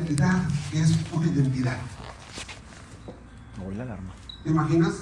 realidad 0.00 0.42
es 0.72 0.96
una 1.12 1.26
identidad. 1.26 1.76
Voy 3.64 3.74
la 3.74 3.82
alarma. 3.84 4.10
¿Te 4.44 4.50
imaginas? 4.50 4.92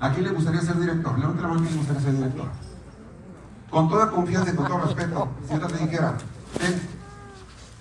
¿A 0.00 0.10
quién 0.10 0.24
le 0.24 0.30
gustaría 0.32 0.60
ser 0.60 0.78
director? 0.78 1.18
Levanta 1.18 1.42
la 1.42 1.48
mano, 1.48 1.60
¿quién 1.60 1.72
le 1.72 1.78
gustaría 1.78 2.02
ser 2.02 2.14
director? 2.16 2.48
Con 3.70 3.88
toda 3.88 4.10
confianza 4.10 4.52
y 4.52 4.56
con 4.56 4.66
todo 4.66 4.78
respeto, 4.84 5.28
si 5.48 5.54
yo 5.58 5.66
te 5.66 5.78
dijera, 5.78 6.14
"Ven, 6.60 6.80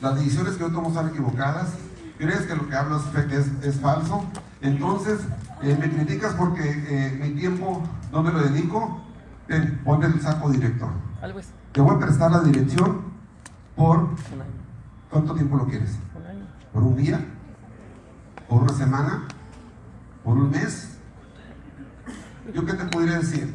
las 0.02 0.16
decisiones 0.16 0.54
que 0.54 0.60
yo 0.62 0.72
tomo 0.72 0.94
son 0.94 1.10
equivocadas, 1.10 1.70
crees 2.18 2.42
que 2.42 2.56
lo 2.56 2.68
que 2.68 2.76
hablo 2.76 2.98
es, 2.98 3.04
fe- 3.04 3.36
es, 3.38 3.48
es 3.64 3.80
falso, 3.82 4.24
entonces 4.62 5.20
eh, 5.62 5.78
me 5.80 5.90
criticas 5.90 6.34
porque 6.36 6.62
eh, 6.64 7.20
mi 7.22 7.32
tiempo 7.40 7.84
no 8.12 8.24
me 8.24 8.32
lo 8.32 8.40
dedico, 8.40 9.02
Ven, 9.48 9.82
ponte 9.84 10.06
el 10.08 10.22
saco 10.22 10.50
director. 10.50 10.90
Te 11.74 11.82
voy 11.82 11.96
a 11.96 12.00
prestar 12.00 12.32
la 12.32 12.40
dirección 12.42 13.02
por 13.76 14.08
cuánto 15.12 15.34
tiempo 15.36 15.58
lo 15.58 15.66
quieres. 15.68 15.92
¿Por 16.74 16.84
un 16.84 16.96
día? 16.96 17.24
¿Por 18.50 18.64
una 18.64 18.74
semana? 18.74 19.28
¿Por 20.24 20.38
un 20.38 20.50
mes? 20.50 20.98
¿Yo 22.54 22.66
qué 22.66 22.74
te 22.74 22.86
podría 22.86 23.20
decir? 23.20 23.54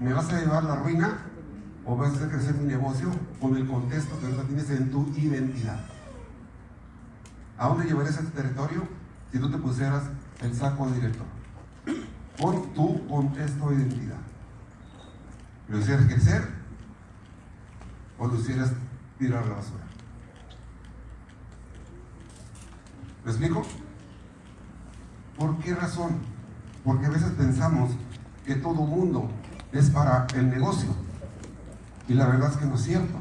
¿Me 0.00 0.12
vas 0.12 0.28
a 0.32 0.40
llevar 0.40 0.64
la 0.64 0.76
ruina 0.76 1.18
o 1.86 1.96
vas 1.96 2.10
a 2.10 2.16
hacer 2.16 2.30
crecer 2.30 2.54
mi 2.56 2.66
negocio 2.66 3.10
con 3.40 3.56
el 3.56 3.66
contexto 3.66 4.18
que 4.18 4.26
ahorita 4.26 4.42
tienes 4.44 4.70
en 4.70 4.90
tu 4.90 5.06
identidad? 5.16 5.80
¿A 7.56 7.68
dónde 7.68 7.84
llevarías 7.84 8.18
este 8.18 8.42
territorio 8.42 8.88
si 9.30 9.38
tú 9.38 9.48
te 9.48 9.58
pusieras 9.58 10.02
el 10.40 10.52
saco 10.54 10.88
de 10.88 10.94
director? 10.96 11.26
Con 12.40 12.74
tu 12.74 13.06
contexto 13.06 13.70
de 13.70 13.76
identidad. 13.76 14.18
¿Lo 15.68 15.78
hicieras 15.78 16.06
crecer 16.06 16.48
o 18.18 18.26
lo 18.26 18.34
hicieras 18.34 18.72
tirar 19.18 19.44
a 19.44 19.46
la 19.46 19.54
basura? 19.54 19.91
¿Me 23.24 23.30
explico? 23.30 23.62
¿Por 25.38 25.58
qué 25.58 25.74
razón? 25.74 26.18
Porque 26.84 27.06
a 27.06 27.10
veces 27.10 27.30
pensamos 27.32 27.92
que 28.44 28.56
todo 28.56 28.74
mundo 28.74 29.30
es 29.72 29.90
para 29.90 30.26
el 30.34 30.50
negocio. 30.50 30.90
Y 32.08 32.14
la 32.14 32.26
verdad 32.26 32.50
es 32.50 32.56
que 32.56 32.66
no 32.66 32.74
es 32.74 32.82
cierto. 32.82 33.18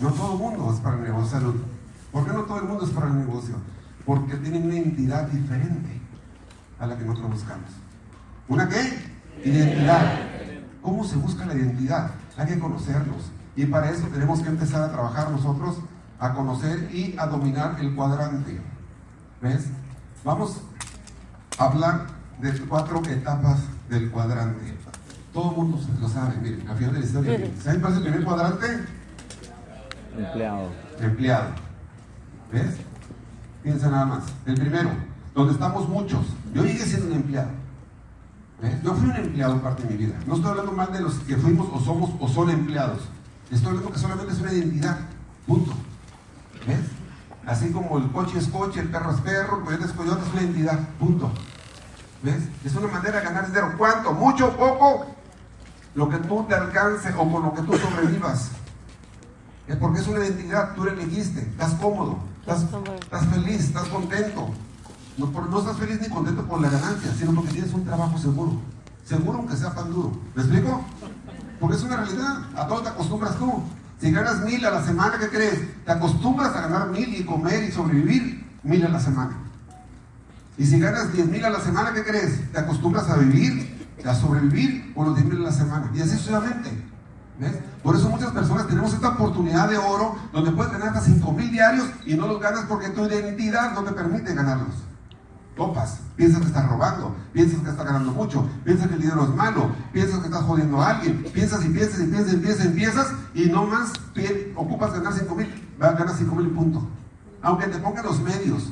No 0.00 0.12
todo 0.12 0.36
mundo 0.36 0.72
es 0.72 0.80
para 0.80 0.96
el 0.96 1.02
negocio. 1.02 1.54
¿Por 2.12 2.26
qué 2.26 2.32
no 2.32 2.42
todo 2.42 2.58
el 2.58 2.64
mundo 2.64 2.84
es 2.84 2.90
para 2.90 3.06
el 3.06 3.18
negocio? 3.18 3.56
Porque 4.04 4.36
tienen 4.36 4.64
una 4.64 4.74
identidad 4.74 5.28
diferente 5.28 6.00
a 6.78 6.86
la 6.86 6.96
que 6.96 7.04
nosotros 7.04 7.32
buscamos. 7.32 7.70
¿Una 8.48 8.68
qué? 8.68 9.10
Identidad. 9.44 10.18
¿Cómo 10.82 11.04
se 11.04 11.16
busca 11.16 11.46
la 11.46 11.54
identidad? 11.54 12.10
Hay 12.36 12.46
que 12.46 12.58
conocernos. 12.58 13.30
Y 13.56 13.66
para 13.66 13.90
eso 13.90 14.06
tenemos 14.08 14.40
que 14.40 14.48
empezar 14.48 14.82
a 14.82 14.92
trabajar 14.92 15.30
nosotros, 15.30 15.78
a 16.20 16.34
conocer 16.34 16.90
y 16.94 17.16
a 17.18 17.26
dominar 17.26 17.76
el 17.80 17.94
cuadrante. 17.94 18.60
¿Ves? 19.40 19.68
Vamos 20.22 20.60
a 21.58 21.64
hablar 21.64 22.06
de 22.40 22.52
cuatro 22.60 23.02
etapas 23.06 23.60
del 23.88 24.10
cuadrante. 24.10 24.74
Todo 25.32 25.50
el 25.50 25.56
mundo 25.56 25.80
lo 26.00 26.08
sabe, 26.08 26.36
miren, 26.42 26.68
al 26.68 26.76
final 26.76 26.92
de 26.92 27.00
la 27.00 27.06
historia. 27.06 27.50
¿Saben 27.62 27.80
cuál 27.80 27.92
es 27.92 27.98
el 27.98 28.04
primer 28.04 28.24
cuadrante? 28.24 28.66
Empleado. 30.16 30.68
Empleado. 31.00 31.48
¿Ves? 32.52 32.76
Piensa 33.62 33.90
nada 33.90 34.06
más. 34.06 34.24
El 34.44 34.54
primero, 34.54 34.90
donde 35.34 35.54
estamos 35.54 35.88
muchos. 35.88 36.26
Yo 36.52 36.64
llegué 36.64 36.84
siendo 36.84 37.06
un 37.06 37.12
empleado. 37.14 37.50
¿Ves? 38.60 38.82
Yo 38.82 38.92
fui 38.94 39.08
un 39.08 39.16
empleado 39.16 39.62
parte 39.62 39.84
de 39.84 39.90
mi 39.90 39.96
vida. 39.96 40.14
No 40.26 40.34
estoy 40.34 40.50
hablando 40.50 40.72
mal 40.72 40.92
de 40.92 41.00
los 41.00 41.14
que 41.20 41.36
fuimos 41.36 41.68
o 41.72 41.80
somos 41.80 42.10
o 42.20 42.28
son 42.28 42.50
empleados. 42.50 43.00
Estoy 43.50 43.68
hablando 43.68 43.92
que 43.92 43.98
solamente 43.98 44.32
es 44.32 44.40
una 44.40 44.52
identidad. 44.52 44.98
Punto. 45.46 45.72
¿Ves? 46.66 46.80
Así 47.46 47.70
como 47.72 47.98
el 47.98 48.10
coche 48.12 48.38
es 48.38 48.48
coche, 48.48 48.80
el 48.80 48.88
perro 48.90 49.10
es 49.12 49.20
perro, 49.20 49.58
el 49.58 49.64
coyote 49.64 49.84
es 49.86 49.92
coyote, 49.92 50.22
es 50.26 50.32
una 50.32 50.42
identidad. 50.42 50.78
Punto. 50.98 51.30
¿Ves? 52.22 52.42
Es 52.64 52.74
una 52.74 52.88
manera 52.88 53.18
de 53.18 53.24
ganar 53.24 53.46
dinero. 53.46 53.74
¿Cuánto? 53.78 54.12
¿Mucho? 54.12 54.54
¿Poco? 54.56 55.06
Lo 55.94 56.08
que 56.08 56.18
tú 56.18 56.44
te 56.48 56.54
alcance 56.54 57.12
o 57.16 57.30
con 57.32 57.42
lo 57.42 57.54
que 57.54 57.62
tú 57.62 57.72
sobrevivas. 57.76 58.50
Es 59.66 59.76
porque 59.76 60.00
es 60.00 60.06
una 60.08 60.20
identidad, 60.24 60.74
tú 60.74 60.84
la 60.84 60.92
elegiste, 60.92 61.40
estás 61.42 61.74
cómodo, 61.74 62.18
estás, 62.40 62.66
estás 63.00 63.26
feliz, 63.26 63.60
estás 63.64 63.84
contento. 63.88 64.50
No, 65.16 65.26
por- 65.30 65.48
no 65.48 65.60
estás 65.60 65.76
feliz 65.78 66.00
ni 66.00 66.08
contento 66.08 66.44
por 66.44 66.60
la 66.60 66.68
ganancia, 66.70 67.12
sino 67.16 67.32
porque 67.34 67.52
tienes 67.52 67.72
un 67.72 67.84
trabajo 67.84 68.18
seguro. 68.18 68.52
Seguro 69.04 69.38
aunque 69.38 69.56
sea 69.56 69.74
pan 69.74 69.90
duro. 69.92 70.12
¿Me 70.34 70.42
explico? 70.42 70.82
Porque 71.58 71.76
es 71.76 71.82
una 71.82 71.96
realidad, 71.96 72.38
a 72.56 72.66
todo 72.66 72.82
te 72.82 72.88
acostumbras 72.88 73.36
tú. 73.36 73.62
Si 74.00 74.10
ganas 74.10 74.40
mil 74.40 74.64
a 74.64 74.70
la 74.70 74.82
semana, 74.82 75.18
¿qué 75.18 75.28
crees? 75.28 75.84
Te 75.84 75.92
acostumbras 75.92 76.56
a 76.56 76.62
ganar 76.62 76.88
mil 76.88 77.14
y 77.14 77.24
comer 77.24 77.64
y 77.64 77.72
sobrevivir 77.72 78.46
mil 78.62 78.84
a 78.84 78.88
la 78.88 78.98
semana. 78.98 79.36
Y 80.56 80.66
si 80.66 80.78
ganas 80.78 81.12
10 81.12 81.28
mil 81.28 81.44
a 81.44 81.50
la 81.50 81.60
semana, 81.60 81.92
¿qué 81.94 82.04
crees? 82.04 82.52
Te 82.52 82.58
acostumbras 82.58 83.08
a 83.08 83.16
vivir, 83.16 83.88
a 84.04 84.14
sobrevivir 84.14 84.92
por 84.92 85.06
los 85.06 85.16
10 85.16 85.28
mil 85.28 85.40
a 85.40 85.44
la 85.44 85.52
semana. 85.52 85.90
Y 85.94 86.00
así 86.00 86.10
sucesivamente. 86.10 86.70
¿Ves? 87.38 87.52
Por 87.82 87.96
eso 87.96 88.10
muchas 88.10 88.30
personas 88.32 88.66
tenemos 88.66 88.92
esta 88.92 89.08
oportunidad 89.08 89.70
de 89.70 89.78
oro 89.78 90.16
donde 90.32 90.50
puedes 90.50 90.70
ganar 90.70 90.88
hasta 90.88 91.00
5 91.00 91.32
mil 91.32 91.50
diarios 91.50 91.86
y 92.04 92.14
no 92.14 92.26
los 92.26 92.40
ganas 92.40 92.66
porque 92.68 92.90
tu 92.90 93.06
identidad 93.06 93.72
no 93.72 93.84
te 93.84 93.92
permite 93.92 94.34
ganarlos. 94.34 94.74
Topas, 95.60 96.00
piensas 96.16 96.40
que 96.40 96.46
estás 96.46 96.66
robando, 96.70 97.14
piensas 97.34 97.60
que 97.60 97.68
estás 97.68 97.84
ganando 97.84 98.12
mucho, 98.12 98.48
piensas 98.64 98.88
que 98.88 98.94
el 98.94 99.02
dinero 99.02 99.24
es 99.24 99.34
malo, 99.34 99.70
piensas 99.92 100.20
que 100.20 100.28
estás 100.28 100.42
jodiendo 100.44 100.80
a 100.80 100.88
alguien, 100.88 101.22
piensas 101.34 101.62
y 101.66 101.68
piensas 101.68 102.00
y 102.00 102.06
piensas 102.06 102.32
y 102.32 102.36
piensas 102.38 102.64
y 102.64 102.68
piensas 102.70 103.12
y 103.34 103.44
no 103.50 103.66
más 103.66 103.92
ocupas 104.56 104.94
ganar 104.94 105.12
5 105.12 105.34
mil, 105.34 105.68
vas 105.78 105.90
a 105.90 105.98
ganar 105.98 106.16
5 106.16 106.34
mil 106.34 106.46
y 106.46 106.48
punto. 106.48 106.88
Aunque 107.42 107.66
te 107.66 107.76
pongan 107.76 108.06
los 108.06 108.20
medios, 108.22 108.70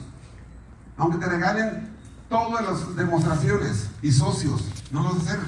aunque 0.96 1.18
te 1.18 1.26
regalen 1.26 1.90
todas 2.30 2.64
las 2.66 2.96
demostraciones 2.96 3.90
y 4.00 4.10
socios, 4.10 4.64
no 4.90 5.02
lo 5.02 5.10
vas 5.10 5.18
a 5.18 5.20
hacer, 5.26 5.40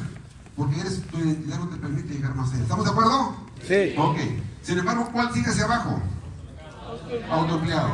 porque 0.58 0.78
eres, 0.78 1.00
tu 1.06 1.20
identidad 1.20 1.58
no 1.58 1.68
te 1.68 1.76
permite 1.76 2.12
llegar 2.12 2.34
más 2.34 2.52
allá. 2.52 2.64
¿Estamos 2.64 2.84
de 2.84 2.90
acuerdo? 2.90 3.36
Sí. 3.66 3.94
Ok. 3.96 4.18
Sin 4.60 4.78
embargo, 4.78 5.08
¿cuál 5.10 5.32
sigue 5.32 5.48
hacia 5.48 5.64
abajo? 5.64 6.02
Autoempleado. 7.30 7.92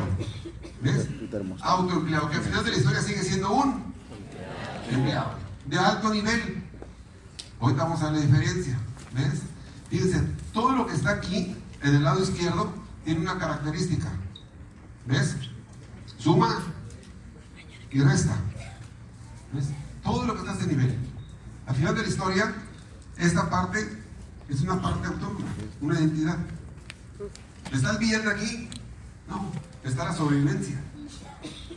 Termo. 1.29 1.57
Autoempleado, 1.61 2.29
que 2.29 2.37
al 2.37 2.43
final 2.43 2.63
de 2.63 2.71
la 2.71 2.77
historia 2.77 3.01
sigue 3.01 3.23
siendo 3.23 3.51
un 3.51 3.93
empleado. 4.89 5.31
De 5.65 5.77
alto 5.77 6.09
nivel. 6.09 6.63
Ahorita 7.59 7.83
vamos 7.83 8.01
a 8.03 8.11
la 8.11 8.19
diferencia. 8.19 8.77
¿Ves? 9.13 9.41
Fíjense, 9.89 10.21
todo 10.53 10.73
lo 10.73 10.87
que 10.87 10.93
está 10.93 11.11
aquí, 11.11 11.55
en 11.81 11.95
el 11.95 12.03
lado 12.03 12.21
izquierdo, 12.21 12.71
tiene 13.03 13.21
una 13.21 13.37
característica. 13.37 14.09
¿Ves? 15.05 15.35
Suma 16.17 16.59
y 17.91 18.01
resta. 18.01 18.35
¿Ves? 19.53 19.69
Todo 20.03 20.25
lo 20.25 20.33
que 20.33 20.39
está 20.39 20.51
a 20.51 20.53
este 20.55 20.67
nivel. 20.67 20.97
Al 21.65 21.75
final 21.75 21.95
de 21.95 22.01
la 22.01 22.07
historia, 22.07 22.55
esta 23.17 23.49
parte 23.49 24.03
es 24.49 24.61
una 24.61 24.81
parte 24.81 25.07
autónoma, 25.07 25.47
una 25.81 25.99
identidad. 25.99 26.37
¿Está 27.71 27.91
el 27.91 27.97
billete 27.97 28.29
aquí? 28.29 28.69
No, 29.27 29.51
está 29.83 30.05
la 30.05 30.13
sobrevivencia. 30.13 30.79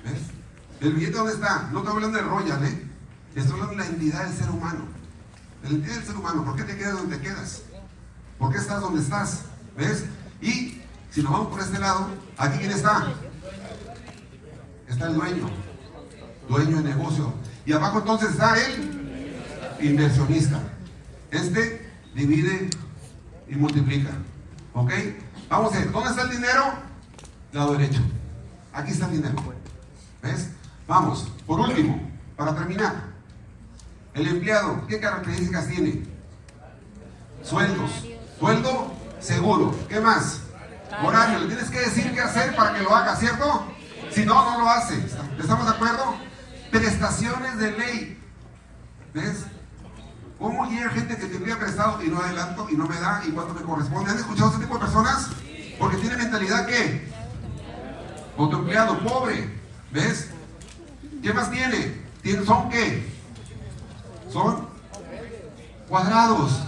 ¿Ves? 0.04 0.22
¿El 0.80 0.94
billete 0.94 1.16
dónde 1.16 1.34
está? 1.34 1.68
No 1.72 1.80
estoy 1.80 1.94
hablando 1.94 2.18
del 2.18 2.28
Royal, 2.28 2.64
¿eh? 2.64 2.86
Estoy 3.34 3.52
hablando 3.52 3.72
de 3.72 3.76
la 3.76 3.86
identidad 3.86 4.24
del 4.24 4.36
ser 4.36 4.50
humano. 4.50 4.84
De 5.62 5.78
del 5.78 6.04
ser 6.04 6.16
humano. 6.16 6.44
¿Por 6.44 6.56
qué 6.56 6.64
te 6.64 6.76
quedas 6.76 6.94
donde 6.94 7.16
te 7.16 7.22
quedas? 7.22 7.62
¿Por 8.38 8.50
qué 8.52 8.58
estás 8.58 8.80
donde 8.80 9.02
estás? 9.02 9.42
¿Ves? 9.76 10.04
Y 10.40 10.80
si 11.10 11.22
nos 11.22 11.32
vamos 11.32 11.48
por 11.48 11.60
este 11.60 11.78
lado, 11.78 12.08
¿aquí 12.38 12.58
quién 12.58 12.70
está? 12.70 13.12
Está 14.88 15.06
el 15.08 15.14
dueño. 15.14 15.50
Dueño 16.48 16.78
de 16.78 16.94
negocio. 16.94 17.34
Y 17.66 17.72
abajo 17.72 17.98
entonces 17.98 18.30
está 18.30 18.54
el 18.58 19.78
inversionista. 19.80 20.60
Este 21.30 21.88
divide 22.14 22.70
y 23.48 23.54
multiplica. 23.54 24.10
¿Ok? 24.72 24.92
Vamos 25.48 25.74
a 25.74 25.78
ver, 25.78 25.92
¿dónde 25.92 26.10
está 26.10 26.22
el 26.22 26.30
dinero? 26.30 26.89
Lado 27.52 27.72
derecho. 27.72 28.00
Aquí 28.72 28.92
está 28.92 29.06
el 29.06 29.12
dinero. 29.12 29.36
¿Ves? 30.22 30.50
Vamos, 30.86 31.28
por 31.46 31.60
último, 31.60 32.00
para 32.36 32.54
terminar. 32.54 33.10
El 34.14 34.28
empleado, 34.28 34.86
¿qué 34.86 35.00
características 35.00 35.68
tiene? 35.68 36.02
Sueldos. 37.42 37.90
Sueldo 38.38 38.92
seguro. 39.20 39.74
¿Qué 39.88 40.00
más? 40.00 40.40
Horario, 41.04 41.40
le 41.40 41.46
tienes 41.46 41.70
que 41.70 41.80
decir 41.80 42.12
qué 42.12 42.20
hacer 42.20 42.54
para 42.54 42.74
que 42.74 42.82
lo 42.82 42.94
haga, 42.94 43.16
¿cierto? 43.16 43.64
Si 44.10 44.24
no, 44.24 44.50
no 44.50 44.60
lo 44.60 44.70
hace. 44.70 44.96
¿Estamos 45.38 45.66
de 45.66 45.72
acuerdo? 45.72 46.16
Prestaciones 46.70 47.58
de 47.58 47.72
ley. 47.72 48.22
¿Ves? 49.14 49.44
¿Cómo 50.38 50.66
llega 50.70 50.90
gente 50.90 51.16
que 51.16 51.26
te 51.26 51.36
envía 51.36 51.58
prestado 51.58 52.02
y 52.02 52.08
no 52.08 52.20
adelanto 52.20 52.68
y 52.70 52.74
no 52.74 52.86
me 52.86 52.98
da 52.98 53.22
y 53.26 53.30
cuánto 53.30 53.54
me 53.54 53.62
corresponde? 53.62 54.10
¿Han 54.10 54.18
escuchado 54.18 54.50
ese 54.50 54.60
tipo 54.60 54.74
de 54.74 54.80
personas? 54.80 55.28
Porque 55.78 55.96
tiene 55.98 56.16
mentalidad 56.16 56.66
que 56.66 57.09
autoempleado, 58.44 58.98
pobre. 59.00 59.48
¿Ves? 59.90 60.30
¿Qué 61.22 61.32
más 61.32 61.50
tiene? 61.50 62.00
¿Tiene 62.22 62.44
¿Son 62.44 62.68
qué? 62.68 63.06
Son 64.30 64.66
cuadrados. 65.88 66.60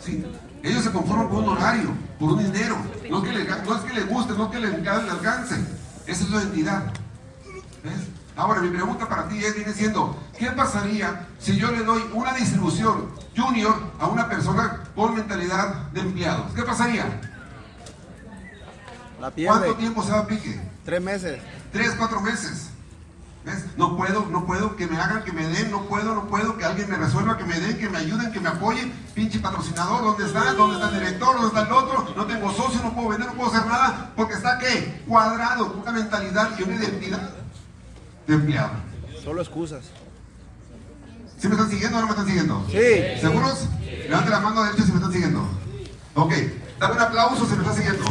Sí. 0.00 0.24
Ellos 0.62 0.84
se 0.84 0.90
conforman 0.90 1.28
con 1.28 1.44
un 1.44 1.48
horario, 1.50 1.90
por 2.18 2.32
un 2.32 2.44
dinero. 2.44 2.76
No 3.08 3.18
es 3.18 3.24
que 3.24 3.38
les, 3.38 3.64
no 3.64 3.76
es 3.76 3.82
que 3.82 3.94
les 3.94 4.08
guste, 4.08 4.34
no 4.34 4.46
es 4.46 4.50
que 4.50 4.60
les 4.60 4.86
alcance. 4.86 5.54
Esa 6.06 6.24
es 6.24 6.28
su 6.28 6.36
identidad. 6.36 6.92
¿Ves? 7.84 8.08
Ahora, 8.36 8.60
mi 8.60 8.68
pregunta 8.68 9.08
para 9.08 9.28
ti 9.28 9.42
es, 9.42 9.54
viene 9.54 9.72
siendo, 9.72 10.16
¿qué 10.38 10.50
pasaría 10.50 11.26
si 11.38 11.56
yo 11.56 11.70
le 11.70 11.82
doy 11.84 12.02
una 12.12 12.34
distribución 12.34 13.08
junior 13.34 13.74
a 13.98 14.08
una 14.08 14.28
persona 14.28 14.82
con 14.94 15.14
mentalidad 15.14 15.90
de 15.92 16.00
empleados? 16.00 16.52
¿Qué 16.54 16.62
pasaría? 16.62 17.35
La 19.20 19.30
pierde. 19.30 19.58
¿Cuánto 19.58 19.76
tiempo 19.76 20.02
se 20.02 20.12
va 20.12 20.18
a 20.20 20.26
pique? 20.26 20.60
Tres 20.84 21.00
meses. 21.00 21.40
Tres, 21.72 21.94
cuatro 21.96 22.20
meses. 22.20 22.70
¿Ves? 23.44 23.64
No 23.76 23.96
puedo, 23.96 24.26
no 24.26 24.44
puedo, 24.44 24.74
que 24.74 24.88
me 24.88 24.98
hagan, 24.98 25.22
que 25.22 25.30
me 25.30 25.46
den, 25.46 25.70
no 25.70 25.82
puedo, 25.82 26.16
no 26.16 26.26
puedo, 26.26 26.58
que 26.58 26.64
alguien 26.64 26.90
me 26.90 26.96
resuelva, 26.96 27.38
que 27.38 27.44
me 27.44 27.60
den, 27.60 27.78
que 27.78 27.88
me 27.88 27.98
ayuden, 27.98 28.32
que 28.32 28.40
me 28.40 28.48
apoyen. 28.48 28.92
Pinche 29.14 29.38
patrocinador, 29.38 30.02
¿dónde 30.02 30.26
está? 30.26 30.52
¿Dónde 30.52 30.74
está 30.74 30.88
el 30.88 30.98
director? 30.98 31.34
¿Dónde 31.36 31.48
está 31.48 31.62
el 31.62 31.72
otro? 31.72 32.12
No 32.16 32.26
tengo 32.26 32.52
socio, 32.52 32.82
no 32.82 32.92
puedo 32.92 33.10
vender, 33.10 33.28
no 33.28 33.34
puedo 33.34 33.50
hacer 33.52 33.66
nada, 33.66 34.12
porque 34.16 34.34
está 34.34 34.58
qué? 34.58 35.02
Cuadrado, 35.06 35.80
una 35.80 35.92
mentalidad 35.92 36.50
y 36.58 36.62
una 36.64 36.74
identidad 36.74 37.30
de 38.26 38.34
empleado. 38.34 38.72
Solo 39.22 39.40
excusas. 39.42 39.84
¿Sí 41.38 41.46
me 41.46 41.54
están 41.54 41.70
siguiendo 41.70 41.98
o 41.98 42.00
no 42.00 42.06
me 42.06 42.12
están 42.12 42.26
siguiendo? 42.26 42.66
Sí. 42.68 43.20
¿Seguros? 43.20 43.68
Levante 44.08 44.30
la 44.30 44.40
mano 44.40 44.64
derecha 44.64 44.82
si 44.82 44.90
me 44.90 44.96
están 44.96 45.12
siguiendo. 45.12 45.48
Ok, 46.14 46.32
dame 46.80 46.94
un 46.94 47.00
aplauso 47.00 47.46
si 47.46 47.54
me 47.54 47.60
están 47.60 47.76
siguiendo. 47.76 48.04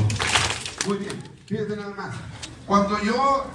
Muy 0.88 0.98
bien, 0.98 1.24
fíjense 1.48 1.76
nada 1.76 1.94
más. 1.96 2.10
Cuando 2.66 3.00
yo 3.02 3.48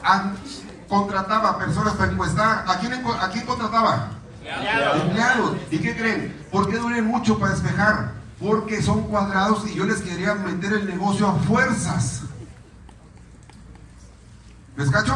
contrataba 0.88 1.58
personas 1.58 1.94
para 1.94 2.12
encuestar, 2.12 2.64
¿a 2.66 2.78
quién, 2.78 2.92
enco- 2.92 3.18
a 3.20 3.30
quién 3.30 3.46
contrataba? 3.46 4.08
Empleados. 5.04 5.56
¿Y 5.70 5.78
qué 5.78 5.96
creen? 5.96 6.36
¿Por 6.50 6.68
qué 6.68 6.78
duelen 6.78 7.06
mucho 7.06 7.38
para 7.38 7.52
despejar? 7.52 8.12
Porque 8.40 8.82
son 8.82 9.02
cuadrados 9.04 9.68
y 9.68 9.74
yo 9.74 9.84
les 9.84 10.00
quería 10.00 10.34
meter 10.34 10.72
el 10.72 10.86
negocio 10.88 11.28
a 11.28 11.34
fuerzas. 11.40 12.22
¿Me 14.76 14.84
escacho? 14.84 15.14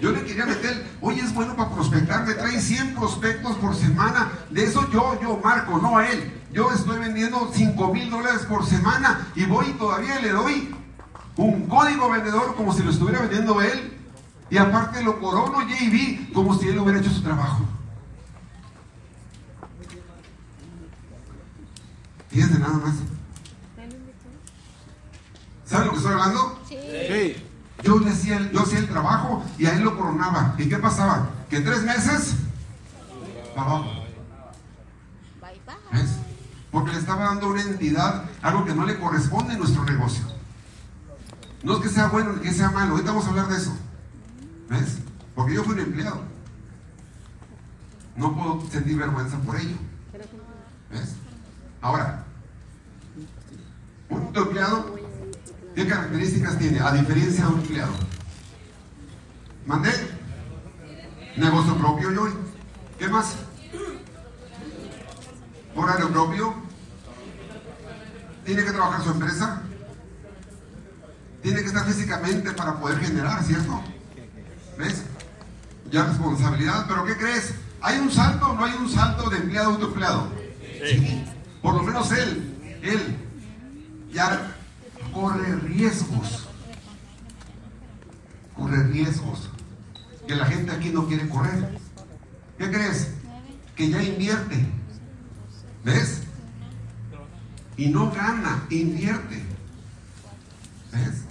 Yo 0.00 0.10
le 0.10 0.24
quería 0.24 0.44
meter, 0.46 0.84
oye, 1.00 1.20
es 1.20 1.32
bueno 1.32 1.54
para 1.56 1.70
prospectar, 1.70 2.26
me 2.26 2.34
trae 2.34 2.60
100 2.60 2.94
prospectos 2.96 3.56
por 3.56 3.74
semana. 3.74 4.30
De 4.50 4.64
eso 4.64 4.88
yo, 4.90 5.18
yo 5.22 5.40
marco, 5.42 5.78
no 5.78 5.96
a 5.96 6.08
él. 6.08 6.40
Yo 6.52 6.70
estoy 6.72 6.98
vendiendo 6.98 7.50
5 7.54 7.92
mil 7.94 8.10
dólares 8.10 8.42
por 8.48 8.66
semana 8.66 9.28
y 9.34 9.44
voy 9.46 9.66
y 9.68 9.72
todavía 9.74 10.20
le 10.20 10.30
doy 10.30 10.74
un 11.36 11.66
código 11.66 12.10
vendedor 12.10 12.54
como 12.56 12.72
si 12.74 12.82
lo 12.82 12.90
estuviera 12.90 13.20
vendiendo 13.20 13.60
él. 13.62 13.98
Y 14.50 14.58
aparte 14.58 15.02
lo 15.02 15.18
corono 15.18 15.60
JB 15.62 16.32
como 16.34 16.58
si 16.58 16.68
él 16.68 16.78
hubiera 16.78 17.00
hecho 17.00 17.10
su 17.10 17.22
trabajo. 17.22 17.64
Fíjense 22.28 22.58
nada 22.58 22.74
más. 22.74 22.94
¿Saben 25.64 25.86
lo 25.86 25.92
que 25.92 25.98
estoy 25.98 26.12
hablando? 26.12 26.58
Sí. 26.68 27.44
Yo 27.82 27.98
le 27.98 28.10
hacía, 28.10 28.36
el- 28.36 28.50
yo 28.52 28.60
hacía 28.60 28.78
el 28.78 28.88
trabajo 28.88 29.42
y 29.58 29.66
a 29.66 29.74
él 29.74 29.82
lo 29.82 29.96
coronaba. 29.96 30.54
¿Y 30.58 30.68
qué 30.68 30.76
pasaba? 30.78 31.30
Que 31.48 31.56
en 31.56 31.64
tres 31.64 31.82
meses, 31.82 32.34
para 33.54 33.68
abajo. 33.70 33.90
¿Ves? 35.92 36.10
Porque 36.70 36.92
le 36.92 36.98
estaba 36.98 37.24
dando 37.24 37.48
una 37.48 37.62
entidad 37.62 38.24
algo 38.42 38.64
que 38.64 38.74
no 38.74 38.84
le 38.86 38.98
corresponde 38.98 39.54
en 39.54 39.58
nuestro 39.58 39.84
negocio. 39.84 40.24
No 41.62 41.76
es 41.76 41.82
que 41.82 41.88
sea 41.88 42.08
bueno 42.08 42.32
ni 42.32 42.40
que 42.40 42.52
sea 42.52 42.70
malo, 42.70 42.92
ahorita 42.92 43.10
vamos 43.10 43.26
a 43.26 43.30
hablar 43.30 43.48
de 43.48 43.56
eso. 43.56 43.76
¿Ves? 44.68 44.98
Porque 45.34 45.54
yo 45.54 45.64
fui 45.64 45.74
un 45.74 45.80
empleado. 45.80 46.22
No 48.16 48.34
puedo 48.34 48.70
sentir 48.70 48.98
vergüenza 48.98 49.38
por 49.38 49.56
ello. 49.56 49.76
¿Ves? 50.90 51.14
Ahora, 51.80 52.24
un 54.08 54.32
empleado, 54.34 54.96
¿qué 55.74 55.86
características 55.86 56.58
tiene? 56.58 56.80
A 56.80 56.92
diferencia 56.92 57.46
de 57.46 57.52
un 57.52 57.60
empleado. 57.60 57.92
Mandé. 59.66 59.90
Negocio 61.36 61.76
propio 61.76 62.10
yo. 62.12 62.28
¿Qué 62.98 63.08
más? 63.08 63.36
horario 65.74 66.10
propio, 66.10 66.54
tiene 68.44 68.64
que 68.64 68.72
trabajar 68.72 69.02
su 69.02 69.10
empresa, 69.10 69.62
tiene 71.42 71.60
que 71.60 71.66
estar 71.66 71.84
físicamente 71.84 72.52
para 72.52 72.78
poder 72.78 72.98
generar, 72.98 73.42
¿cierto? 73.42 73.82
¿Ves? 74.78 75.02
Ya 75.90 76.04
responsabilidad, 76.04 76.86
pero 76.88 77.04
¿qué 77.04 77.16
crees? 77.16 77.54
¿Hay 77.80 77.98
un 77.98 78.10
salto 78.10 78.50
o 78.50 78.54
no 78.54 78.64
hay 78.64 78.74
un 78.74 78.88
salto 78.88 79.28
de 79.28 79.38
empleado 79.38 79.70
a 79.70 79.72
autoempleado? 79.74 80.28
Sí. 80.88 81.24
Por 81.60 81.74
lo 81.74 81.82
menos 81.82 82.10
él, 82.12 82.80
él 82.82 83.16
ya 84.12 84.54
corre 85.12 85.56
riesgos. 85.56 86.48
Corre 88.56 88.84
riesgos 88.84 89.50
que 90.26 90.34
la 90.36 90.46
gente 90.46 90.72
aquí 90.72 90.90
no 90.90 91.06
quiere 91.06 91.28
correr. 91.28 91.78
¿Qué 92.58 92.70
crees? 92.70 93.08
Que 93.74 93.90
ya 93.90 94.02
invierte. 94.02 94.64
¿Ves? 95.84 96.22
Y 97.76 97.88
no 97.88 98.10
gana, 98.12 98.64
invierte. 98.70 99.42
¿Ves? 100.92 101.24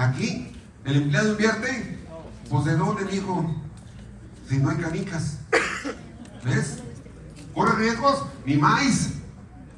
Aquí, 0.00 0.50
el 0.86 0.96
empleado 0.96 1.32
invierte. 1.32 1.98
Pues 2.48 2.64
de 2.64 2.74
dónde, 2.74 3.04
mijo? 3.04 3.54
Si 4.48 4.56
no 4.56 4.70
hay 4.70 4.78
canicas. 4.78 5.40
¿Ves? 6.42 6.78
Corre 7.52 7.76
riesgos, 7.76 8.24
ni 8.46 8.56
maíz. 8.56 9.16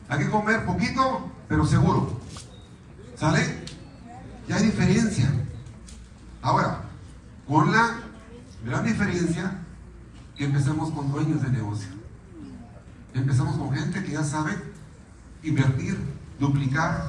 Hay 0.09 0.21
que 0.21 0.31
comer 0.31 0.65
poquito, 0.65 1.29
pero 1.49 1.67
seguro. 1.67 2.21
¿Sale? 3.17 3.65
Ya 4.47 4.57
hay 4.57 4.67
diferencia. 4.67 5.29
Ahora, 6.41 6.83
con 7.49 7.73
la 7.73 7.99
gran 8.65 8.85
diferencia 8.85 9.59
empezamos 10.39 10.93
con 10.93 11.11
dueños 11.11 11.43
de 11.43 11.51
negocio. 11.51 11.91
Empezamos 13.13 13.57
con 13.57 13.75
gente 13.75 14.05
que 14.05 14.13
ya 14.13 14.23
sabe 14.23 14.53
invertir, 15.43 15.99
duplicar, 16.39 17.09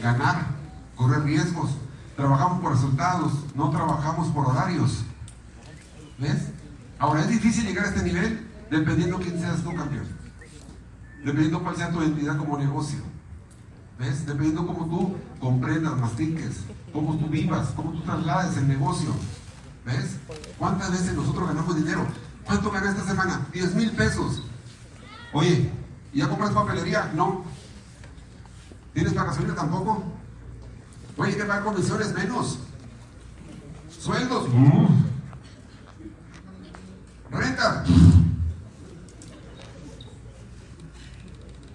ganar, 0.00 0.46
correr 0.94 1.24
riesgos. 1.24 1.70
Trabajamos 2.16 2.60
por 2.60 2.72
resultados, 2.72 3.32
no 3.54 3.70
trabajamos 3.70 4.28
por 4.28 4.46
horarios. 4.48 5.04
¿Ves? 6.18 6.48
Ahora 6.98 7.22
es 7.22 7.28
difícil 7.28 7.66
llegar 7.66 7.86
a 7.86 7.88
este 7.88 8.02
nivel 8.02 8.46
dependiendo 8.70 9.18
quién 9.18 9.38
seas 9.38 9.62
tú, 9.62 9.74
campeón. 9.74 10.06
Dependiendo 11.18 11.62
cuál 11.62 11.76
sea 11.76 11.90
tu 11.90 12.02
identidad 12.02 12.36
como 12.36 12.58
negocio. 12.58 13.00
¿Ves? 13.98 14.26
Dependiendo 14.26 14.66
cómo 14.66 14.86
tú 14.86 15.16
comprendas, 15.40 15.96
mastiques, 15.98 16.60
cómo 16.92 17.16
tú 17.16 17.28
vivas, 17.28 17.68
cómo 17.74 17.92
tú 17.92 18.00
traslades 18.02 18.56
el 18.56 18.68
negocio. 18.68 19.10
¿Ves? 19.84 20.16
¿Cuántas 20.58 20.92
veces 20.92 21.14
nosotros 21.14 21.48
ganamos 21.48 21.76
dinero? 21.76 22.06
¿Cuánto 22.44 22.70
gané 22.70 22.90
esta 22.90 23.04
semana? 23.04 23.46
10 23.52 23.74
mil 23.74 23.90
pesos. 23.92 24.42
Oye, 25.32 25.72
¿y 26.12 26.18
ya 26.18 26.28
compras 26.28 26.50
papelería? 26.50 27.10
No. 27.14 27.44
¿Tienes 28.92 29.12
para 29.14 29.30
gasolina 29.30 29.54
tampoco? 29.54 30.04
Oye, 31.16 31.36
¿qué 31.36 31.44
pagar 31.44 31.64
comisiones? 31.64 32.12
Menos. 32.14 32.58
Sueldos. 34.00 34.48
Renta. 37.30 37.84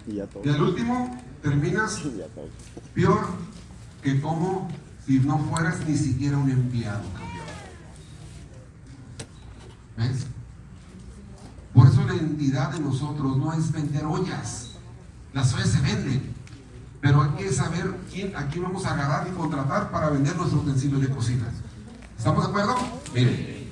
Y 0.06 0.14
ya 0.14 0.26
todo. 0.26 0.42
Y 0.44 0.48
al 0.48 0.62
último 0.62 1.22
terminas 1.42 2.02
Ya 2.02 2.26
todo. 2.28 2.48
peor 2.94 3.26
que 4.02 4.20
como 4.20 4.68
si 5.06 5.20
no 5.20 5.38
fueras 5.38 5.86
ni 5.86 5.96
siquiera 5.96 6.36
un 6.38 6.50
empleado. 6.50 7.02
¿Ves? 9.96 10.26
Por 11.74 11.86
eso 11.88 12.04
la 12.06 12.14
identidad 12.14 12.72
de 12.72 12.80
nosotros 12.80 13.36
no 13.36 13.52
es 13.52 13.70
vender 13.72 14.04
ollas. 14.04 14.70
Las 15.32 15.52
ollas 15.54 15.70
se 15.70 15.80
venden. 15.80 16.27
Pero 17.08 17.22
hay 17.22 17.30
que 17.30 17.50
saber 17.50 17.90
quién, 18.12 18.36
a 18.36 18.46
quién 18.48 18.64
vamos 18.64 18.84
a 18.84 18.92
agarrar 18.92 19.26
y 19.26 19.30
contratar 19.30 19.90
para 19.90 20.10
vender 20.10 20.36
nuestros 20.36 20.62
utensilios 20.62 21.00
de 21.00 21.08
cocina. 21.08 21.48
¿Estamos 22.18 22.44
de 22.44 22.50
acuerdo? 22.50 22.76
Miren, 23.14 23.70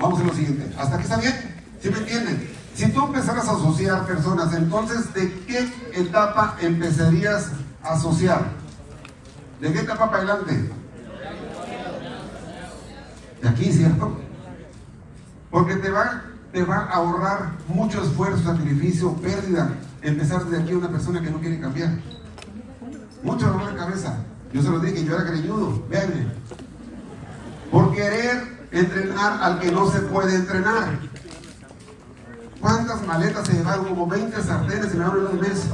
vamos 0.00 0.20
a 0.20 0.22
lo 0.22 0.32
siguiente. 0.32 0.72
¿Hasta 0.78 0.94
aquí 0.94 1.02
está 1.02 1.16
bien? 1.16 1.34
¿Sí 1.82 1.90
me 1.90 1.98
entienden? 1.98 2.48
Si 2.76 2.92
tú 2.92 3.06
empezaras 3.06 3.48
a 3.48 3.54
asociar 3.54 4.06
personas, 4.06 4.54
entonces, 4.54 5.12
¿de 5.14 5.32
qué 5.48 5.68
etapa 5.94 6.56
empezarías 6.60 7.50
a 7.82 7.94
asociar? 7.94 8.52
¿De 9.60 9.72
qué 9.72 9.80
etapa 9.80 10.08
para 10.08 10.22
adelante? 10.22 10.70
De 13.42 13.48
aquí, 13.48 13.72
¿cierto? 13.72 14.16
Porque 15.50 15.74
te 15.74 15.90
va, 15.90 16.22
te 16.52 16.62
va 16.62 16.84
a 16.84 16.90
ahorrar 16.90 17.50
mucho 17.66 18.00
esfuerzo, 18.00 18.44
sacrificio, 18.44 19.12
pérdida, 19.14 19.72
empezar 20.02 20.44
desde 20.44 20.62
aquí 20.62 20.74
una 20.74 20.88
persona 20.88 21.20
que 21.20 21.32
no 21.32 21.40
quiere 21.40 21.58
cambiar. 21.58 22.13
Mucho 23.24 23.46
dolor 23.48 23.72
de 23.72 23.76
cabeza. 23.76 24.18
Yo 24.52 24.62
se 24.62 24.68
lo 24.68 24.78
dije, 24.78 25.04
yo 25.04 25.14
era 25.14 25.24
greñudo, 25.24 25.82
véanme. 25.88 26.26
Por 27.72 27.92
querer 27.94 28.66
entrenar 28.70 29.42
al 29.42 29.58
que 29.58 29.72
no 29.72 29.90
se 29.90 30.00
puede 30.00 30.36
entrenar. 30.36 30.98
¿Cuántas 32.60 33.04
maletas 33.06 33.46
se 33.46 33.54
llevaron? 33.54 33.86
Como 33.86 34.06
20 34.06 34.42
sartenes 34.42 34.90
se 34.90 34.96
me 34.96 35.04
en 35.04 35.10
un 35.10 35.40
mes. 35.40 35.66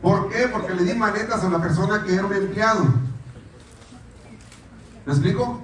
¿Por 0.00 0.30
qué? 0.30 0.48
Porque 0.48 0.74
le 0.74 0.84
di 0.84 0.94
maletas 0.94 1.44
a 1.44 1.50
la 1.50 1.60
persona 1.60 2.02
que 2.04 2.14
era 2.14 2.24
un 2.24 2.32
empleado. 2.32 2.84
¿Me 5.04 5.12
explico? 5.12 5.60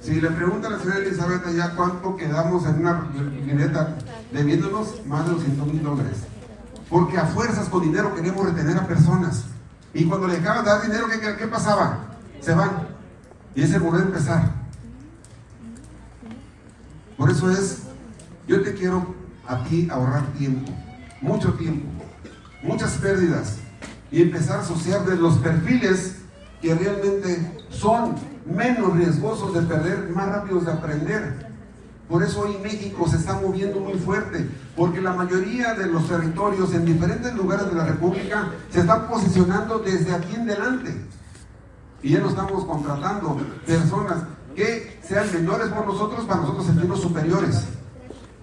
Si 0.00 0.20
le 0.20 0.30
pregunta 0.30 0.68
a 0.68 0.72
la 0.72 0.78
señora 0.78 0.98
Elizabeth 0.98 1.56
ya 1.56 1.74
cuánto 1.74 2.16
quedamos 2.16 2.66
en 2.66 2.80
una 2.80 3.08
libreta 3.46 3.96
debiéndonos 4.32 5.04
más 5.06 5.24
de 5.26 5.32
200 5.32 5.66
mil 5.68 5.82
dólares. 5.82 6.18
Porque 6.90 7.18
a 7.18 7.26
fuerzas 7.26 7.68
con 7.68 7.82
dinero 7.82 8.14
queremos 8.14 8.44
retener 8.44 8.76
a 8.76 8.86
personas. 8.86 9.44
Y 9.94 10.04
cuando 10.06 10.26
le 10.26 10.38
acaban 10.38 10.64
de 10.64 10.70
dar 10.70 10.82
dinero, 10.82 11.06
¿qué, 11.38 11.46
pasaba? 11.46 11.98
Se 12.40 12.54
van. 12.54 12.88
Y 13.54 13.62
ese 13.62 13.78
volver 13.78 14.02
a 14.02 14.06
empezar. 14.06 14.50
Por 17.16 17.30
eso 17.30 17.50
es, 17.50 17.82
yo 18.48 18.62
te 18.62 18.74
quiero 18.74 19.14
aquí 19.46 19.88
ahorrar 19.90 20.26
tiempo, 20.32 20.72
mucho 21.20 21.52
tiempo, 21.54 21.86
muchas 22.62 22.92
pérdidas 22.92 23.58
y 24.10 24.22
empezar 24.22 24.58
a 24.58 24.62
asociar 24.62 25.04
de 25.04 25.16
los 25.16 25.38
perfiles 25.38 26.16
que 26.60 26.74
realmente 26.74 27.62
son 27.68 28.14
menos 28.46 28.96
riesgosos 28.96 29.54
de 29.54 29.62
perder, 29.62 30.08
más 30.10 30.28
rápidos 30.28 30.66
de 30.66 30.72
aprender. 30.72 31.51
Por 32.12 32.22
eso 32.22 32.42
hoy 32.42 32.58
México 32.62 33.08
se 33.08 33.16
está 33.16 33.40
moviendo 33.40 33.80
muy 33.80 33.94
fuerte, 33.94 34.46
porque 34.76 35.00
la 35.00 35.14
mayoría 35.14 35.72
de 35.72 35.86
los 35.86 36.06
territorios 36.06 36.74
en 36.74 36.84
diferentes 36.84 37.34
lugares 37.34 37.70
de 37.70 37.74
la 37.74 37.86
República 37.86 38.50
se 38.70 38.80
están 38.80 39.08
posicionando 39.08 39.78
desde 39.78 40.14
aquí 40.14 40.34
en 40.34 40.44
delante. 40.44 40.94
Y 42.02 42.10
ya 42.10 42.20
no 42.20 42.28
estamos 42.28 42.66
contratando 42.66 43.38
personas 43.64 44.24
que 44.54 45.00
sean 45.02 45.32
menores 45.32 45.68
por 45.68 45.86
nosotros 45.86 46.26
para 46.26 46.42
nosotros 46.42 46.66
sentirnos 46.66 47.00
superiores. 47.00 47.64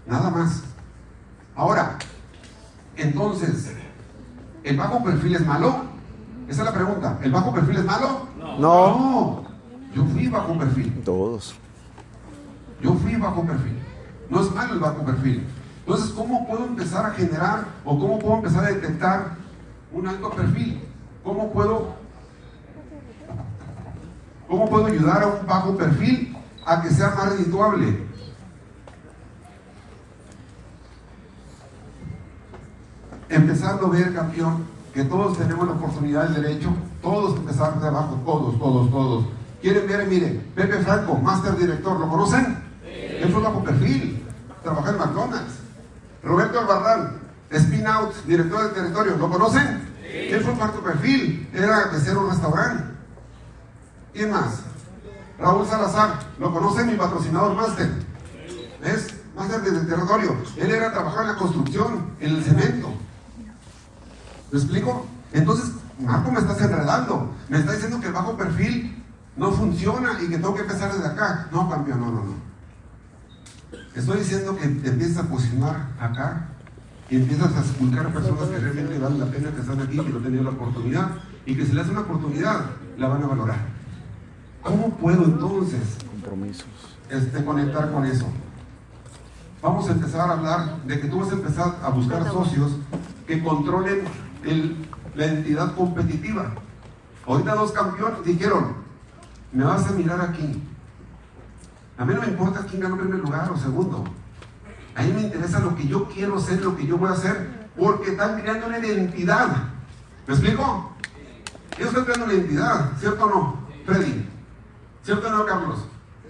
Nada 0.07 0.31
más. 0.31 0.63
Ahora, 1.55 1.99
entonces, 2.95 3.71
¿el 4.63 4.77
bajo 4.77 5.03
perfil 5.03 5.35
es 5.35 5.45
malo? 5.45 5.83
Esa 6.47 6.61
es 6.61 6.65
la 6.65 6.73
pregunta. 6.73 7.19
¿El 7.21 7.31
bajo 7.31 7.53
perfil 7.53 7.77
es 7.77 7.85
malo? 7.85 8.29
No. 8.39 8.57
no. 8.57 9.43
Yo 9.93 10.05
fui 10.05 10.27
bajo 10.27 10.57
perfil. 10.57 11.03
Todos. 11.05 11.53
Yo 12.81 12.93
fui 12.93 13.15
bajo 13.15 13.45
perfil. 13.45 13.77
No 14.29 14.41
es 14.41 14.53
malo 14.53 14.73
el 14.73 14.79
bajo 14.79 15.03
perfil. 15.05 15.45
Entonces, 15.79 16.11
¿cómo 16.11 16.47
puedo 16.47 16.65
empezar 16.65 17.05
a 17.05 17.11
generar 17.11 17.65
o 17.83 17.97
cómo 17.97 18.19
puedo 18.19 18.35
empezar 18.35 18.63
a 18.63 18.67
detectar 18.67 19.37
un 19.91 20.07
alto 20.07 20.29
perfil? 20.29 20.83
¿Cómo 21.23 21.51
puedo, 21.51 21.95
cómo 24.47 24.69
puedo 24.69 24.85
ayudar 24.85 25.23
a 25.23 25.27
un 25.27 25.47
bajo 25.47 25.75
perfil 25.75 26.37
a 26.65 26.81
que 26.81 26.89
sea 26.89 27.09
más 27.15 27.29
redituable? 27.29 28.07
Empezando 33.27 33.87
a 33.87 33.89
ver, 33.89 34.13
campeón, 34.13 34.63
que 34.93 35.03
todos 35.03 35.37
tenemos 35.37 35.67
la 35.67 35.73
oportunidad, 35.73 36.27
el 36.27 36.41
derecho, 36.41 36.69
todos 37.01 37.35
empezar 37.37 37.79
de 37.79 37.87
abajo, 37.87 38.19
todos, 38.25 38.59
todos, 38.59 38.91
todos. 38.91 39.25
¿Quieren 39.61 39.87
ver? 39.87 40.07
Mire, 40.07 40.41
Pepe 40.55 40.77
Franco, 40.79 41.15
Master 41.15 41.57
Director, 41.57 41.99
¿lo 41.99 42.07
conocen? 42.07 42.68
Él 43.19 43.31
fue 43.31 43.41
bajo 43.41 43.63
perfil, 43.63 44.25
trabajó 44.63 44.89
en 44.89 44.97
McDonald's. 44.97 45.53
Roberto 46.23 46.59
Albarrán, 46.59 47.19
Spin 47.51 47.87
Out, 47.87 48.15
director 48.25 48.63
de 48.63 48.69
territorio, 48.69 49.17
¿lo 49.17 49.29
conocen? 49.29 49.89
Él 50.03 50.41
fue 50.41 50.55
bajo 50.55 50.79
perfil, 50.79 51.49
era 51.53 51.89
mesero 51.91 52.21
un 52.21 52.29
restaurante. 52.29 52.83
¿Quién 54.13 54.31
más? 54.31 54.61
Raúl 55.37 55.67
Salazar, 55.67 56.19
¿lo 56.39 56.53
conocen? 56.53 56.87
Mi 56.87 56.95
patrocinador 56.95 57.55
Master. 57.55 57.89
¿Ves? 58.81 59.07
Master 59.35 59.61
de 59.61 59.85
territorio. 59.85 60.35
Él 60.57 60.71
era 60.71 60.91
trabajar 60.91 61.23
en 61.23 61.27
la 61.29 61.35
construcción, 61.35 62.11
en 62.19 62.35
el 62.35 62.43
cemento. 62.43 62.89
¿Me 64.51 64.59
explico? 64.59 65.05
Entonces, 65.31 65.71
Marco 65.99 66.31
me 66.31 66.39
estás 66.39 66.59
enredando. 66.61 67.33
Me 67.49 67.59
está 67.59 67.73
diciendo 67.73 67.99
que 67.99 68.07
el 68.07 68.13
bajo 68.13 68.35
perfil 68.35 69.03
no 69.35 69.51
funciona 69.51 70.19
y 70.21 70.27
que 70.27 70.37
tengo 70.37 70.55
que 70.55 70.61
empezar 70.61 70.91
desde 70.91 71.07
acá. 71.07 71.47
No, 71.51 71.69
campeón, 71.69 71.99
no, 72.01 72.07
no, 72.07 72.23
no. 72.23 72.48
Estoy 73.95 74.19
diciendo 74.19 74.55
que 74.55 74.67
te 74.67 74.89
empiezas 74.89 75.25
a 75.25 75.29
posicionar 75.29 75.89
acá 75.99 76.49
y 77.09 77.17
empiezas 77.17 77.55
a 77.55 77.61
escuchar 77.61 78.05
a 78.05 78.09
personas 78.13 78.49
que 78.49 78.59
realmente 78.59 78.99
valen 78.99 79.19
la 79.19 79.25
pena 79.25 79.51
que 79.51 79.61
están 79.61 79.81
aquí, 79.81 79.97
que 79.97 80.09
no 80.09 80.19
tenido 80.19 80.43
la 80.43 80.51
oportunidad 80.51 81.09
y 81.45 81.55
que 81.55 81.65
si 81.65 81.73
les 81.73 81.83
hace 81.83 81.91
una 81.91 82.01
oportunidad, 82.01 82.65
la 82.97 83.07
van 83.07 83.23
a 83.23 83.27
valorar. 83.27 83.59
¿Cómo 84.61 84.89
puedo 84.95 85.23
entonces 85.23 85.97
Compromisos. 86.11 86.67
este, 87.09 87.43
conectar 87.43 87.91
con 87.91 88.05
eso? 88.05 88.25
Vamos 89.61 89.89
a 89.89 89.91
empezar 89.91 90.29
a 90.29 90.33
hablar 90.33 90.83
de 90.83 90.99
que 90.99 91.07
tú 91.07 91.19
vas 91.19 91.31
a 91.31 91.33
empezar 91.33 91.79
a 91.83 91.89
buscar 91.89 92.23
socios 92.31 92.77
que 93.27 93.43
controlen 93.43 94.01
el, 94.45 94.77
la 95.15 95.25
entidad 95.25 95.75
competitiva. 95.75 96.51
Ahorita 97.25 97.55
dos 97.55 97.71
campeones 97.71 98.23
dijeron, 98.23 98.73
me 99.51 99.63
vas 99.63 99.87
a 99.87 99.91
mirar 99.91 100.21
aquí. 100.21 100.63
A 101.99 102.05
mí 102.05 102.13
no 102.13 102.21
me 102.21 102.27
importa 102.27 102.65
quién 102.65 102.81
ganó 102.81 102.97
primer 102.97 103.19
lugar 103.19 103.51
o 103.51 103.57
segundo. 103.57 104.05
A 104.95 105.03
mí 105.03 105.11
me 105.11 105.21
interesa 105.23 105.59
lo 105.59 105.75
que 105.75 105.85
yo 105.85 106.07
quiero 106.07 106.39
ser, 106.39 106.63
lo 106.63 106.77
que 106.77 106.87
yo 106.87 106.97
voy 106.97 107.09
a 107.09 107.11
hacer, 107.11 107.69
porque 107.77 108.11
están 108.11 108.39
creando 108.39 108.67
una 108.67 108.79
identidad. 108.79 109.47
¿Me 110.25 110.33
explico? 110.33 110.95
Ellos 111.77 111.89
están 111.89 112.05
creando 112.05 112.25
una 112.25 112.33
identidad, 112.35 112.91
¿cierto 112.97 113.25
o 113.25 113.29
no, 113.29 113.67
Freddy? 113.85 114.25
¿Cierto 115.03 115.27
o 115.27 115.31
no, 115.31 115.45
Carlos? 115.45 115.87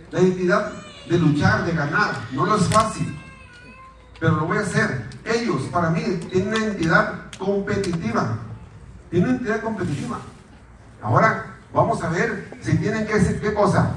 La 0.10 0.22
identidad 0.22 0.74
de 1.08 1.20
luchar, 1.20 1.64
de 1.64 1.74
ganar, 1.74 2.16
no 2.32 2.48
lo 2.48 2.56
es 2.56 2.68
fácil, 2.68 3.16
pero 4.20 4.38
lo 4.38 4.48
voy 4.48 4.58
a 4.58 4.62
hacer. 4.62 5.08
Ellos, 5.24 5.62
para 5.72 5.92
mí, 5.92 6.02
tienen 6.32 6.48
una 6.48 6.66
entidad 6.66 7.14
competitiva. 7.38 8.40
Tienen 9.12 9.30
una 9.30 9.38
entidad 9.38 9.62
competitiva. 9.62 10.18
Ahora, 11.00 11.58
vamos 11.72 12.02
a 12.02 12.10
ver 12.10 12.58
si 12.60 12.76
tienen 12.78 13.06
que 13.06 13.14
decir 13.14 13.40
qué 13.40 13.54
cosa. 13.54 13.92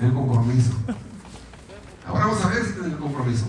El 0.00 0.12
compromiso. 0.12 0.72
Ahora 2.06 2.26
vamos 2.26 2.44
a 2.44 2.48
ver 2.48 2.64
si 2.64 2.84
el 2.84 2.96
compromiso. 2.96 3.46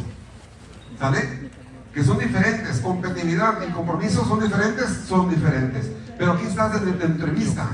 ¿Sale? 1.00 1.52
Que 1.94 2.04
son 2.04 2.18
diferentes. 2.20 2.80
Competitividad 2.80 3.62
y 3.68 3.72
compromiso 3.72 4.26
son 4.26 4.40
diferentes, 4.42 5.06
son 5.08 5.30
diferentes. 5.30 5.92
Pero 6.18 6.34
aquí 6.34 6.46
estás 6.46 6.74
desde 6.74 6.98
la 6.98 7.06
entrevista 7.06 7.68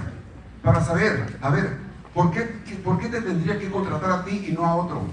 para 0.64 0.84
saber, 0.84 1.38
a 1.42 1.50
ver, 1.50 1.78
¿por 2.14 2.32
qué, 2.32 2.42
¿por 2.84 3.00
qué 3.00 3.08
te 3.08 3.22
tendría 3.22 3.60
que 3.60 3.70
contratar 3.70 4.12
a 4.12 4.26
ti 4.26 4.48
y 4.48 4.52
no 4.52 4.66
a 4.66 4.76
otro? 4.76 5.04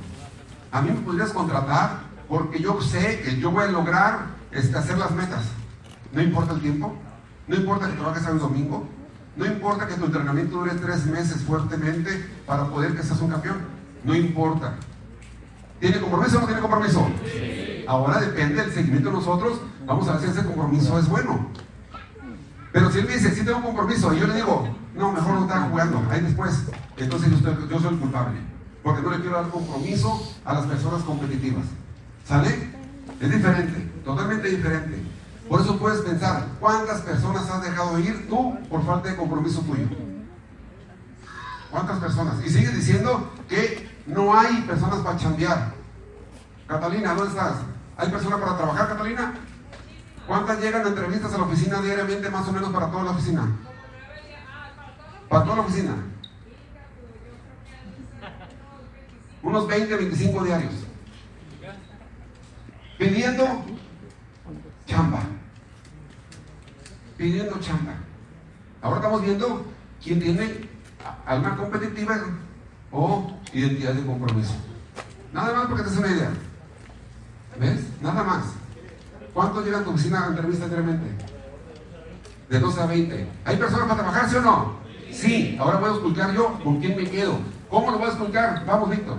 A 0.70 0.80
mí 0.80 0.90
me 0.90 1.00
podrías 1.00 1.30
contratar 1.30 2.00
porque 2.28 2.60
yo 2.60 2.80
sé 2.80 3.20
que 3.20 3.38
yo 3.38 3.50
voy 3.50 3.64
a 3.64 3.68
lograr 3.68 4.26
este, 4.50 4.76
hacer 4.76 4.98
las 4.98 5.10
metas. 5.10 5.44
No 6.12 6.22
importa 6.22 6.54
el 6.54 6.60
tiempo, 6.60 6.94
no 7.46 7.56
importa 7.56 7.86
que 7.86 7.94
trabajes 7.94 8.22
sábado 8.22 8.38
y 8.38 8.48
domingo, 8.48 8.88
no 9.38 9.46
importa 9.46 9.86
que 9.86 9.94
tu 9.94 10.04
entrenamiento 10.06 10.56
dure 10.58 10.72
tres 10.72 11.06
meses 11.06 11.42
fuertemente 11.42 12.28
para 12.46 12.64
poder 12.66 12.94
que 12.96 13.02
seas 13.02 13.20
un 13.20 13.30
campeón. 13.30 13.58
No 14.04 14.14
importa. 14.14 14.74
¿Tiene 15.80 16.00
compromiso 16.00 16.38
o 16.38 16.40
no 16.40 16.46
tiene 16.46 16.60
compromiso? 16.60 17.08
Ahora 17.86 18.20
depende 18.20 18.56
del 18.62 18.72
seguimiento 18.72 19.10
de 19.10 19.14
nosotros. 19.16 19.60
Vamos 19.86 20.08
a 20.08 20.12
ver 20.14 20.22
si 20.22 20.26
ese 20.30 20.44
compromiso 20.44 20.98
es 20.98 21.08
bueno. 21.08 21.46
Pero 22.72 22.90
si 22.90 22.98
él 22.98 23.06
me 23.06 23.14
dice, 23.14 23.34
sí 23.34 23.44
tengo 23.44 23.58
un 23.58 23.64
compromiso, 23.64 24.12
y 24.12 24.18
yo 24.18 24.26
le 24.26 24.34
digo, 24.34 24.68
no, 24.94 25.12
mejor 25.12 25.34
no 25.34 25.42
estar 25.42 25.70
jugando, 25.70 26.02
ahí 26.10 26.20
después, 26.20 26.64
entonces 26.98 27.30
yo, 27.30 27.36
estoy- 27.38 27.68
yo 27.70 27.80
soy 27.80 27.94
el 27.94 27.98
culpable. 28.00 28.38
Porque 28.82 29.02
no 29.02 29.10
le 29.10 29.20
quiero 29.20 29.36
dar 29.36 29.48
compromiso 29.50 30.34
a 30.44 30.52
las 30.54 30.66
personas 30.66 31.02
competitivas. 31.02 31.64
¿Sale? 32.26 32.70
Es 33.20 33.30
diferente, 33.30 33.90
totalmente 34.04 34.48
diferente. 34.48 35.02
Por 35.48 35.60
eso 35.60 35.78
puedes 35.78 36.00
pensar, 36.02 36.46
¿cuántas 36.60 37.00
personas 37.00 37.48
has 37.48 37.62
dejado 37.62 37.98
ir 37.98 38.28
tú 38.28 38.58
por 38.68 38.84
falta 38.84 39.08
de 39.08 39.16
compromiso 39.16 39.60
tuyo? 39.62 39.86
¿Cuántas 41.70 41.98
personas? 41.98 42.44
Y 42.44 42.50
sigues 42.50 42.74
diciendo 42.74 43.30
que 43.48 43.88
no 44.06 44.38
hay 44.38 44.62
personas 44.62 44.98
para 44.98 45.16
chambear. 45.16 45.72
Catalina, 46.66 47.14
¿dónde 47.14 47.30
estás? 47.30 47.56
¿Hay 47.96 48.10
personas 48.10 48.40
para 48.40 48.56
trabajar, 48.56 48.88
Catalina? 48.88 49.34
¿Cuántas 50.26 50.60
llegan 50.60 50.84
a 50.84 50.88
entrevistas 50.88 51.32
a 51.32 51.38
la 51.38 51.44
oficina 51.44 51.80
diariamente, 51.80 52.28
más 52.28 52.46
o 52.46 52.52
menos, 52.52 52.70
para 52.70 52.90
toda 52.90 53.04
la 53.04 53.10
oficina? 53.12 53.48
Para 55.28 55.44
toda 55.44 55.56
la 55.56 55.62
oficina. 55.62 55.94
Unos 59.42 59.66
20, 59.66 59.96
25 59.96 60.44
diarios. 60.44 60.74
Pidiendo 62.98 63.64
chamba. 64.86 65.20
Pidiendo 67.18 67.58
chamba. 67.58 67.94
Ahora 68.80 68.98
estamos 68.98 69.22
viendo 69.22 69.66
quién 70.02 70.20
tiene 70.20 70.68
alma 71.26 71.56
competitiva 71.56 72.16
o 72.92 73.32
identidad 73.52 73.92
de 73.92 74.06
compromiso. 74.06 74.54
Nada 75.32 75.52
más 75.52 75.66
porque 75.66 75.82
te 75.82 75.90
hace 75.90 75.98
una 75.98 76.12
idea. 76.12 76.30
¿Ves? 77.58 77.80
Nada 78.00 78.22
más. 78.22 78.44
¿Cuántos 79.34 79.64
llegan 79.64 79.82
a 79.82 79.84
tu 79.84 79.90
oficina 79.90 80.24
a 80.24 80.28
entrevista 80.28 80.64
anteriormente? 80.64 81.24
De 82.48 82.60
12 82.60 82.80
a 82.80 82.86
20. 82.86 83.28
¿Hay 83.44 83.56
personas 83.56 83.88
para 83.88 84.00
trabajar, 84.00 84.30
sí 84.30 84.36
o 84.36 84.40
no? 84.40 84.76
Sí. 85.10 85.56
Ahora 85.60 85.78
voy 85.80 85.90
a 85.90 86.32
yo 86.32 86.58
con 86.62 86.78
quién 86.78 86.96
me 86.96 87.10
quedo. 87.10 87.40
¿Cómo 87.68 87.90
lo 87.90 87.98
voy 87.98 88.06
a 88.06 88.10
explicar? 88.12 88.64
Vamos, 88.64 88.90
Víctor. 88.90 89.16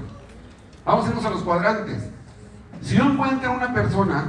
Vamos 0.86 1.06
a 1.06 1.10
irnos 1.10 1.26
a 1.26 1.30
los 1.32 1.44
cuadrantes. 1.44 2.04
Si 2.82 2.96
yo 2.96 3.04
encuentro 3.04 3.52
una 3.52 3.74
persona 3.74 4.26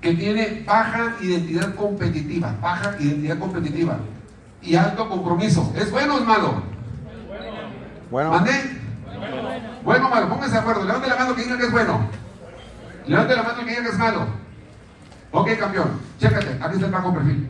que 0.00 0.14
tiene 0.14 0.64
baja 0.66 1.16
identidad 1.20 1.74
competitiva, 1.74 2.54
baja 2.60 2.96
identidad 2.98 3.38
competitiva 3.38 3.98
y 4.62 4.74
alto 4.74 5.08
compromiso, 5.08 5.72
¿es 5.76 5.90
bueno 5.90 6.16
o 6.16 6.18
es 6.18 6.26
malo? 6.26 6.62
Bueno, 8.10 8.30
¿Mandé? 8.30 8.52
Bueno 9.84 10.08
malo, 10.08 10.28
pónganse 10.28 10.54
de 10.54 10.60
acuerdo. 10.60 10.84
Levante 10.84 11.08
la 11.08 11.16
mano 11.16 11.34
que 11.34 11.44
diga 11.44 11.56
que 11.56 11.66
es 11.66 11.72
bueno. 11.72 12.00
Levante 13.06 13.36
la 13.36 13.42
mano 13.42 13.64
que 13.64 13.70
diga 13.70 13.82
que 13.82 13.88
es 13.88 13.98
malo. 13.98 14.26
Ok, 15.32 15.48
campeón. 15.58 16.00
Chécate, 16.18 16.58
aquí 16.60 16.74
está 16.74 16.86
el 16.86 16.92
bajo 16.92 17.14
perfil. 17.14 17.48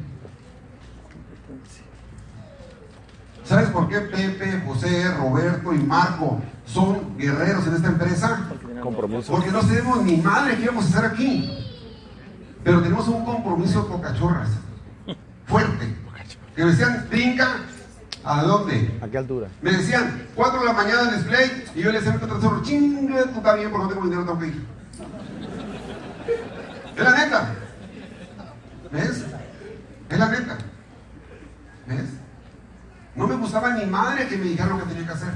¿Sabes 3.44 3.68
por 3.70 3.88
qué 3.88 4.00
Pepe, 4.00 4.62
José, 4.64 5.12
Roberto 5.14 5.72
y 5.72 5.78
Marco 5.78 6.40
son 6.66 7.18
guerreros 7.18 7.66
en 7.66 7.74
esta 7.74 7.88
empresa? 7.88 8.48
compromiso. 8.80 9.32
Porque 9.32 9.50
no 9.50 9.60
tenemos 9.60 10.02
ni 10.04 10.16
madre 10.18 10.56
que 10.56 10.62
íbamos 10.62 10.84
a 10.86 10.88
hacer 10.88 11.04
aquí. 11.04 11.69
Pero 12.62 12.82
tenemos 12.82 13.08
un 13.08 13.24
compromiso 13.24 13.88
con 13.88 14.00
cachorras. 14.00 14.50
Fuerte. 15.46 15.96
Que 16.54 16.64
me 16.64 16.70
decían, 16.72 17.06
brinca, 17.08 17.48
¿a 18.24 18.42
dónde? 18.42 18.98
¿A 19.02 19.08
qué 19.08 19.18
altura? 19.18 19.48
Me 19.62 19.72
decían, 19.72 20.26
4 20.34 20.60
de 20.60 20.66
la 20.66 20.72
mañana 20.72 21.08
en 21.08 21.16
display, 21.16 21.64
y 21.74 21.80
yo 21.80 21.90
le 21.90 21.98
decía 21.98 22.12
a 22.12 22.14
mi 22.16 22.26
profesor, 22.26 22.62
chingue, 22.62 23.22
tú 23.24 23.38
está 23.38 23.54
bien, 23.54 23.70
porque 23.70 23.84
no 23.84 23.88
tengo 23.88 24.04
dinero, 24.04 24.24
tengo 24.24 24.38
que 24.38 24.46
ir. 24.48 24.66
Es 26.96 27.04
la 27.04 27.24
neta. 27.24 27.54
¿Ves? 28.92 29.24
Es 30.10 30.18
la 30.18 30.28
neta. 30.28 30.58
¿Ves? 31.86 32.04
No 33.14 33.26
me 33.26 33.36
gustaba 33.36 33.74
ni 33.74 33.86
madre 33.86 34.28
que 34.28 34.36
me 34.36 34.44
dijeran 34.44 34.70
lo 34.70 34.78
que 34.80 34.92
tenía 34.92 35.06
que 35.06 35.12
hacer. 35.12 35.30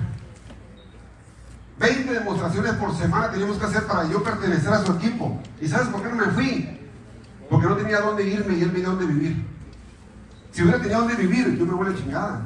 20 1.78 2.12
demostraciones 2.12 2.72
por 2.74 2.94
semana 2.96 3.30
teníamos 3.30 3.56
que 3.56 3.66
hacer 3.66 3.84
para 3.86 4.08
yo 4.08 4.22
pertenecer 4.22 4.72
a 4.72 4.84
su 4.84 4.92
equipo. 4.92 5.40
¿Y 5.60 5.68
sabes 5.68 5.88
por 5.88 6.02
qué 6.02 6.08
no 6.08 6.16
me 6.16 6.32
fui? 6.32 6.83
Porque 7.48 7.66
no 7.66 7.76
tenía 7.76 8.00
dónde 8.00 8.26
irme 8.26 8.54
y 8.54 8.62
él 8.62 8.72
me 8.72 8.78
dio 8.80 8.90
dónde 8.90 9.06
vivir. 9.06 9.44
Si 10.52 10.62
hubiera 10.62 10.78
tenido 10.78 11.00
dónde 11.00 11.16
vivir, 11.16 11.56
yo 11.58 11.66
me 11.66 11.74
voy 11.74 11.86
a 11.86 11.90
la 11.90 11.96
chingada. 11.96 12.42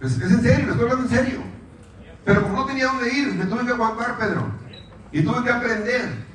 Es, 0.00 0.20
en 0.20 0.42
serio, 0.42 0.70
estoy 0.70 0.82
hablando 0.82 1.04
en 1.04 1.08
serio. 1.08 1.42
Pero 2.24 2.42
como 2.42 2.56
no 2.56 2.66
tenía 2.66 2.86
dónde 2.86 3.12
ir, 3.12 3.34
me 3.34 3.44
tuve 3.44 3.64
que 3.66 3.72
aguantar, 3.72 4.18
Pedro. 4.18 4.46
Y 5.12 5.22
tuve 5.22 5.44
que 5.44 5.50
aprender. 5.50 6.26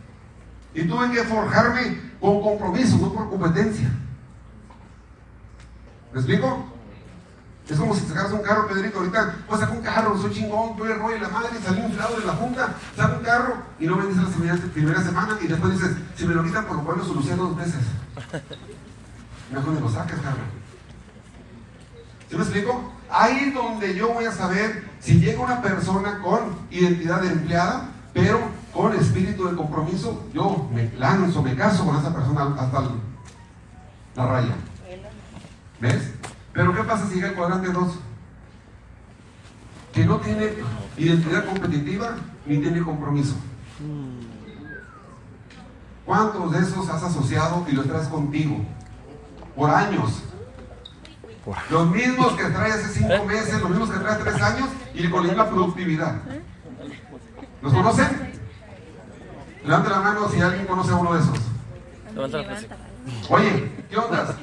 Y 0.74 0.84
tuve 0.84 1.12
que 1.12 1.24
forjarme 1.24 2.00
con 2.20 2.42
compromiso, 2.42 2.98
no 2.98 3.14
por 3.14 3.30
competencia. 3.30 3.90
¿Me 6.14 6.20
explico? 6.20 6.77
Es 7.70 7.78
como 7.78 7.94
si 7.94 8.06
sacaras 8.06 8.32
un 8.32 8.42
carro, 8.42 8.68
Pedrito, 8.68 9.00
ahorita, 9.00 9.36
pues 9.46 9.60
saco 9.60 9.74
un 9.74 9.82
carro, 9.82 10.18
soy 10.18 10.34
chingón, 10.34 10.78
tuve 10.78 10.94
el 10.94 11.00
rollo 11.00 11.16
de 11.16 11.22
la 11.22 11.30
madre, 11.30 11.50
salí 11.62 11.82
inflado 11.82 12.18
de 12.18 12.26
la 12.26 12.34
junta, 12.34 12.74
saco 12.96 13.18
un 13.18 13.24
carro 13.24 13.56
y 13.78 13.88
no 13.88 13.98
vendes 13.98 14.16
la 14.16 14.30
primera, 14.30 14.56
primera 14.74 15.04
semana 15.04 15.38
y 15.42 15.48
después 15.48 15.74
dices, 15.74 15.98
si 16.16 16.26
me 16.26 16.34
lo 16.34 16.46
quitan 16.46 16.66
por 16.66 16.78
lo 16.78 16.84
cual 16.86 17.00
lo 17.00 17.06
soluciono 17.06 17.44
dos 17.44 17.58
veces. 17.58 17.82
Mejor 19.52 19.74
me 19.74 19.82
lo 19.82 19.90
saques, 19.90 20.16
carro. 20.20 20.38
¿Sí 22.30 22.36
me 22.36 22.44
explico? 22.44 22.94
Ahí 23.10 23.48
es 23.48 23.54
donde 23.54 23.96
yo 23.96 24.14
voy 24.14 24.26
a 24.26 24.32
saber 24.32 24.90
si 25.00 25.20
llega 25.20 25.42
una 25.42 25.62
persona 25.62 26.20
con 26.22 26.56
identidad 26.72 27.22
de 27.22 27.30
empleada, 27.30 27.90
pero 28.14 28.40
con 28.74 28.94
espíritu 28.96 29.48
de 29.48 29.56
compromiso, 29.56 30.26
yo 30.34 30.70
me 30.74 30.90
lanzo, 30.98 31.42
me 31.42 31.56
caso 31.56 31.86
con 31.86 31.98
esa 31.98 32.14
persona 32.14 32.56
hasta 32.58 32.84
la 34.16 34.26
raya. 34.26 34.56
¿Ves? 35.80 36.17
Pero 36.58 36.74
¿qué 36.74 36.84
pasa 36.84 37.08
si 37.08 37.16
llega 37.16 37.30
el 37.30 37.36
cuadrante 37.36 37.70
2? 37.72 37.88
Que 39.94 40.06
no 40.06 40.18
tiene 40.18 40.54
identidad 40.98 41.46
competitiva 41.46 42.16
ni 42.48 42.58
tiene 42.58 42.82
compromiso. 42.82 43.36
¿Cuántos 46.04 46.52
de 46.52 46.60
esos 46.60 46.90
has 46.90 47.04
asociado 47.04 47.64
y 47.70 47.74
los 47.74 47.86
traes 47.86 48.08
contigo? 48.08 48.66
Por 49.56 49.70
años. 49.70 50.24
Los 51.70 51.92
mismos 51.92 52.34
que 52.34 52.46
trae 52.46 52.72
hace 52.72 53.02
cinco 53.02 53.24
meses, 53.26 53.62
los 53.62 53.70
mismos 53.70 53.92
que 53.92 54.00
trae 54.00 54.18
tres 54.18 54.42
años 54.42 54.70
y 54.96 55.08
con 55.10 55.28
la 55.28 55.34
misma 55.34 55.50
productividad. 55.50 56.16
¿Los 57.62 57.72
conocen? 57.72 58.34
Levante 59.64 59.90
la 59.92 60.00
mano 60.00 60.28
si 60.30 60.42
alguien 60.42 60.66
conoce 60.66 60.92
a 60.92 60.96
uno 60.96 61.14
de 61.14 61.20
esos. 61.20 61.40
Levanta 62.16 62.42
la. 62.42 62.58
Oye, 63.30 63.72
¿qué 63.90 63.98
onda? 63.98 64.36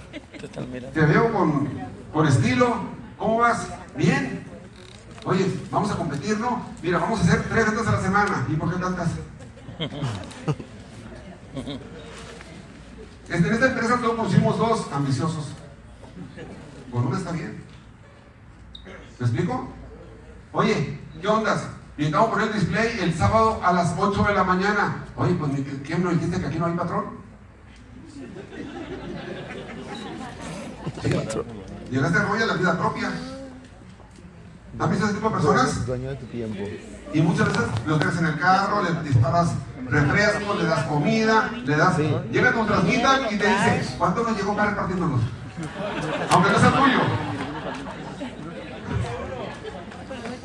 Te 0.93 1.01
veo 1.07 1.33
con, 1.33 1.69
con 2.15 2.27
estilo. 2.29 2.77
¿Cómo 3.19 3.39
vas? 3.39 3.67
¿Bien? 3.97 4.45
Oye, 5.27 5.47
vamos 5.71 5.91
a 5.91 5.97
competir, 5.97 6.39
¿no? 6.39 6.63
Mira, 6.83 6.99
vamos 6.99 7.21
a 7.21 7.25
hacer 7.25 7.43
tres 7.49 7.67
ventas 7.67 7.87
a 7.89 7.93
la 7.93 8.01
semana. 8.01 8.47
¿Y 8.49 8.55
por 8.55 8.73
qué 8.73 8.81
tantas? 8.81 9.09
Este, 13.29 13.49
en 13.49 13.55
esta 13.55 13.67
empresa 13.67 13.99
todos 14.01 14.27
pusimos 14.27 14.59
dos 14.59 14.87
ambiciosos. 14.93 15.47
Con 16.93 17.07
una 17.07 17.19
está 17.19 17.33
bien. 17.33 17.65
¿Me 19.19 19.27
explico? 19.27 19.69
Oye, 20.53 21.01
¿qué 21.21 21.27
ondas? 21.27 21.67
Necesitamos 21.97 22.31
poner 22.31 22.49
el 22.49 22.55
display 22.55 22.99
el 23.01 23.15
sábado 23.15 23.61
a 23.65 23.73
las 23.73 23.95
8 23.99 24.25
de 24.25 24.35
la 24.35 24.45
mañana. 24.45 25.05
Oye, 25.17 25.35
pues, 25.35 25.53
¿qué 25.85 25.97
me 25.97 26.13
dijiste 26.13 26.39
que 26.39 26.47
aquí 26.47 26.59
no 26.59 26.67
hay 26.67 26.75
patrón? 26.75 27.05
Sí. 28.13 28.27
Llegaste 31.95 32.19
a 32.19 32.23
rollo 32.23 32.47
la 32.47 32.55
vida 32.55 32.77
propia. 32.77 33.09
¿Han 34.81 34.91
visto 34.91 35.05
ese 35.05 35.15
tipo 35.15 35.29
de 35.29 35.35
personas? 35.37 35.87
Dueño 35.87 36.11
de 36.11 36.17
tu 36.17 36.27
tiempo. 36.27 36.65
Y 37.13 37.23
muchas 37.23 37.47
veces 37.47 37.63
los 37.87 38.01
dejas 38.01 38.19
en 38.19 38.27
el 38.27 38.39
carro, 38.41 38.83
le 38.83 39.09
disparas 39.09 39.53
refrescos, 39.87 40.59
le 40.61 40.65
das 40.65 40.83
comida, 40.87 41.53
le 41.53 41.77
das. 41.77 41.97
Llega 42.33 42.53
tu 42.53 42.67
transmita 42.67 43.21
y 43.31 43.39
te 43.39 43.47
dice, 43.47 43.95
¿cuánto 43.97 44.25
nos 44.25 44.37
llegó 44.37 44.57
para 44.57 44.71
repartiéndonos? 44.71 45.21
Aunque 46.31 46.51
no 46.51 46.59
sea 46.59 46.73
tuyo. 46.73 47.01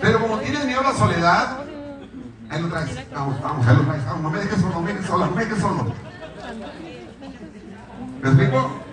Pero 0.02 0.22
como 0.22 0.38
tienes 0.38 0.66
miedo 0.66 0.82
a 0.82 0.84
la 0.84 0.94
soledad, 0.94 1.58
ahí 2.52 2.62
lo 2.62 2.68
traes. 2.70 3.12
Vamos, 3.12 3.42
vamos, 3.42 3.68
ahí 3.68 3.76
lo 3.76 3.84
traes. 3.86 4.06
Vamos, 4.06 4.22
no 4.22 4.30
me 4.30 4.38
dejes 4.38 4.62
solo, 4.62 4.74
no 4.76 4.82
me 4.82 4.94
dejes 4.94 5.08
solo, 5.08 5.26
no 5.26 5.32
me 5.32 5.46
dejes 5.46 5.60
solo. 5.60 5.94
¿Me 8.22 8.30
explico? 8.30 8.89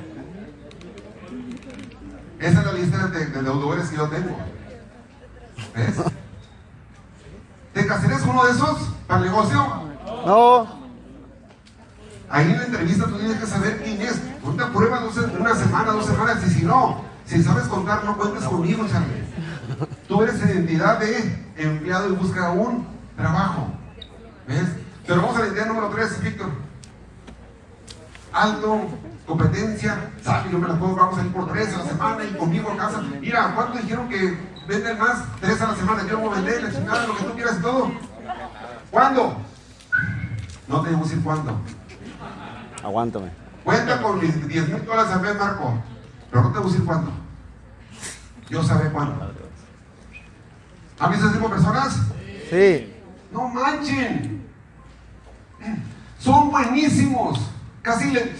Esa 2.38 2.60
es 2.60 2.66
la 2.66 2.72
lista 2.72 3.06
de, 3.08 3.26
de 3.26 3.42
deudores 3.42 3.88
que 3.88 3.96
yo 3.96 4.08
tengo. 4.08 4.36
¿Ves? 5.74 5.94
¿Te 7.72 7.86
con 7.86 8.30
uno 8.30 8.44
de 8.44 8.52
esos 8.52 8.78
para 9.06 9.20
el 9.20 9.26
negocio? 9.26 9.66
No. 10.26 10.86
Ahí 12.28 12.50
en 12.50 12.56
la 12.58 12.64
entrevista 12.64 13.04
tú 13.06 13.18
tienes 13.18 13.38
que 13.38 13.46
saber 13.46 13.82
quién 13.82 14.00
es. 14.02 14.20
Ahorita 14.44 14.72
prueba 14.72 15.00
dos- 15.00 15.16
una 15.38 15.54
semana, 15.54 15.92
dos 15.92 16.06
semanas, 16.06 16.38
y 16.46 16.50
si 16.50 16.64
no, 16.64 17.02
si 17.24 17.42
sabes 17.42 17.64
contar, 17.68 18.04
no 18.04 18.16
cuentes 18.16 18.44
conmigo, 18.44 18.86
Charlie. 18.88 19.24
Tú 20.08 20.22
eres 20.22 20.36
identidad 20.44 20.98
de 20.98 21.46
empleado 21.56 22.08
y 22.08 22.12
busca 22.12 22.50
un 22.50 22.86
trabajo. 23.16 23.68
¿Ves? 24.48 24.64
Pero 25.06 25.22
vamos 25.22 25.36
a 25.36 25.40
la 25.40 25.48
idea 25.48 25.66
número 25.66 25.88
3, 25.90 26.22
Víctor. 26.22 26.48
Alto, 28.32 28.80
competencia, 29.26 30.10
sabe, 30.22 30.50
yo 30.50 30.58
me 30.58 30.68
la 30.68 30.78
puedo, 30.78 30.94
vamos 30.94 31.18
a 31.18 31.24
ir 31.24 31.32
por 31.32 31.50
tres 31.52 31.74
a 31.74 31.78
la 31.78 31.84
semana 31.84 32.24
y 32.24 32.36
conmigo 32.36 32.70
a 32.70 32.76
casa. 32.76 33.02
Mira, 33.20 33.52
¿cuántos 33.54 33.82
dijeron 33.82 34.08
que 34.08 34.38
venden 34.68 34.98
más? 34.98 35.24
Tres 35.40 35.60
a 35.60 35.68
la 35.68 35.76
semana, 35.76 36.04
yo 36.08 36.18
voy 36.18 36.30
a 36.30 36.34
vender, 36.36 36.62
la 36.62 36.72
chingada, 36.72 37.06
lo 37.06 37.16
que 37.16 37.24
tú 37.24 37.32
quieras 37.34 37.56
y 37.58 37.62
todo. 37.62 37.90
¿Cuándo? 38.90 39.36
No 40.68 40.82
te 40.82 40.90
digo 40.90 41.02
decir 41.02 41.22
cuándo. 41.22 41.60
Aguántame. 42.82 43.30
Cuenta 43.64 44.00
con 44.00 44.20
mis 44.20 44.46
10 44.46 44.68
mil 44.68 44.84
dólares 44.84 45.12
al 45.12 45.22
mes, 45.22 45.36
Marco. 45.36 45.74
Pero 46.30 46.42
no 46.42 46.52
te 46.52 46.58
a 46.58 46.62
decir 46.62 46.84
cuándo. 46.84 47.10
Yo 48.48 48.62
sabré 48.62 48.90
cuándo. 48.90 49.34
¿Han 50.98 51.10
visto 51.10 51.26
ese 51.26 51.34
tipo 51.34 51.48
de 51.48 51.54
personas? 51.54 52.00
Sí. 52.48 52.94
No 53.32 53.48
manchen. 53.48 54.46
Son 56.18 56.50
buenísimos. 56.50 57.40
Casi 57.82 58.12
le. 58.12 58.34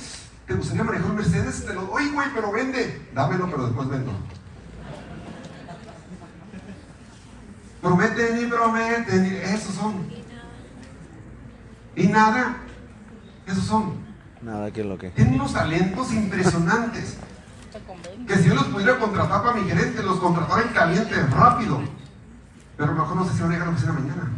¿Te 0.47 0.55
gustaría 0.55 0.85
manejar 0.85 1.11
un 1.11 1.17
Mercedes? 1.17 1.67
Te 1.67 1.75
lo 1.75 1.83
doy, 1.83 2.09
güey, 2.11 2.29
pero 2.35 2.53
vende. 2.53 3.09
Dámelo, 3.13 3.51
pero 3.51 3.67
después 3.67 3.89
vendo. 3.89 4.13
Prometen 7.83 8.41
y 8.41 8.47
prometen. 8.47 9.27
y 9.27 9.37
Esos 9.37 9.75
son. 9.75 10.07
Y 11.97 12.07
nada. 12.07 12.57
Esos 13.47 13.65
son. 13.65 14.07
Nada 14.41 14.71
que 14.71 14.85
lo 14.85 14.97
que. 14.97 15.11
Tienen 15.11 15.35
unos 15.35 15.53
talentos 15.53 16.13
impresionantes. 16.13 17.17
Que 18.27 18.37
si 18.37 18.49
yo 18.49 18.55
los 18.55 18.67
pudiera 18.67 18.99
contratar 18.99 19.43
para 19.43 19.57
mi 19.57 19.69
gerente, 19.69 20.03
los 20.03 20.19
contratara 20.19 20.63
en 20.63 20.69
caliente, 20.69 21.15
rápido. 21.27 21.81
Pero 22.77 22.91
a 22.91 22.95
lo 22.95 23.01
mejor 23.03 23.17
no 23.17 23.25
sé 23.25 23.35
si 23.35 23.41
van 23.41 23.51
a 23.51 23.53
llegar 23.53 23.69
a 23.69 23.71
la 23.71 23.77
oficina 23.77 23.93
mañana. 23.93 24.31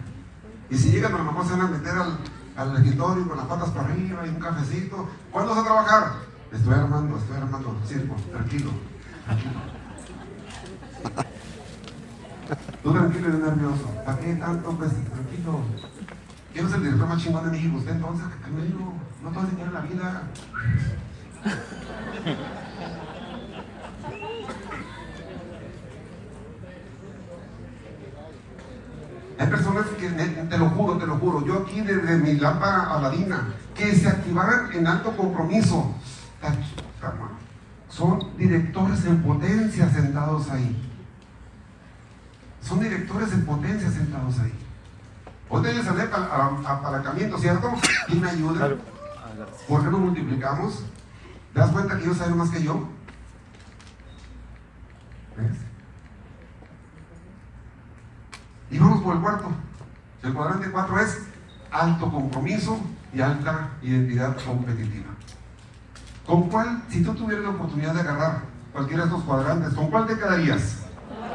Y 0.71 0.77
si 0.77 0.91
llegan, 0.91 1.15
a 1.15 1.19
lo 1.19 1.25
mejor 1.25 1.47
se 1.47 1.53
van 1.53 1.61
a 1.61 1.67
meter 1.69 1.93
al, 1.93 2.19
al 2.59 2.77
escritorio 2.77 3.29
con 3.29 3.37
las 3.37 3.47
patas 3.47 3.71
para 3.71 3.87
arriba 3.87 4.27
y 4.27 4.31
un 4.31 4.41
cafecito. 4.41 5.09
¿Cuándo 5.31 5.53
vas 5.53 5.61
a 5.61 5.65
trabajar? 5.65 6.13
Estoy 6.53 6.75
armando, 6.75 7.17
estoy 7.17 7.37
armando 7.37 7.77
circo, 7.87 8.17
tranquilo, 8.33 8.71
tranquilo. 9.25 9.61
Tú 12.83 12.93
tranquilo 12.93 13.29
y 13.29 13.33
nervioso. 13.33 13.87
¿Para 14.05 14.19
qué 14.19 14.35
tanto? 14.35 14.71
Pues 14.73 14.91
tranquilo. 14.91 15.61
¿Quién 16.53 16.67
es 16.67 16.73
el 16.73 16.83
director 16.83 17.09
más 17.09 17.23
chingón 17.23 17.45
de 17.45 17.51
México? 17.53 17.77
Usted 17.77 17.93
entonces, 17.93 18.27
¿qué 18.45 18.51
me 18.51 18.65
digo? 18.65 18.95
No 19.23 19.31
todo 19.31 19.45
es 19.45 19.51
dinero 19.51 19.69
en 19.69 19.75
la 19.75 19.81
vida. 19.81 20.23
Hay 29.39 29.47
personas 29.47 29.87
que, 29.99 30.09
te 30.09 30.59
lo 30.59 30.69
juro, 30.71 30.99
te 30.99 31.07
lo 31.07 31.17
juro, 31.17 31.47
yo 31.47 31.63
aquí 31.63 31.81
desde 31.81 32.17
mi 32.17 32.35
lámpara 32.35 32.95
aladina, 32.95 33.55
que 33.75 33.95
se 33.95 34.09
activaran 34.09 34.73
en 34.73 34.87
alto 34.87 35.17
compromiso. 35.17 35.95
Son 37.89 38.37
directores 38.37 39.05
en 39.05 39.23
potencia 39.23 39.89
sentados 39.91 40.51
ahí. 40.51 40.77
Son 42.61 42.81
directores 42.81 43.33
en 43.33 43.47
potencia 43.47 43.91
sentados 43.91 44.41
ahí. 44.41 44.53
Hablé 45.51 46.05
para 46.05 46.47
apalancamiento, 46.67 47.39
¿cierto? 47.39 47.73
¿Quién 48.07 48.21
me 48.21 48.31
ayuda? 48.31 48.75
¿Por 49.69 49.85
qué 49.85 49.91
no 49.91 49.99
multiplicamos? 49.99 50.83
¿Te 51.55 51.61
das 51.61 51.71
cuenta 51.71 51.97
que 51.97 52.05
ellos 52.05 52.19
saben 52.19 52.37
más 52.37 52.51
que 52.51 52.63
yo? 52.63 52.89
¿Ves? 55.37 55.57
Y 58.79 58.81
vamos 58.81 59.03
por 59.03 59.17
el 59.17 59.21
cuarto. 59.21 59.49
El 60.23 60.33
cuadrante 60.35 60.71
4 60.71 61.01
es 61.01 61.19
alto 61.73 62.13
compromiso 62.13 62.79
y 63.13 63.21
alta 63.21 63.71
identidad 63.83 64.37
competitiva. 64.47 65.09
¿Con 66.25 66.49
cuál, 66.49 66.85
si 66.89 67.03
tú 67.03 67.13
tuvieras 67.15 67.45
la 67.45 67.51
oportunidad 67.51 67.95
de 67.95 68.01
agarrar 68.03 68.43
cualquiera 68.73 69.03
de 69.03 69.09
estos 69.09 69.25
cuadrantes, 69.25 69.75
¿con 69.75 69.89
cuál 69.89 70.07
te 70.07 70.15
quedarías? 70.15 70.83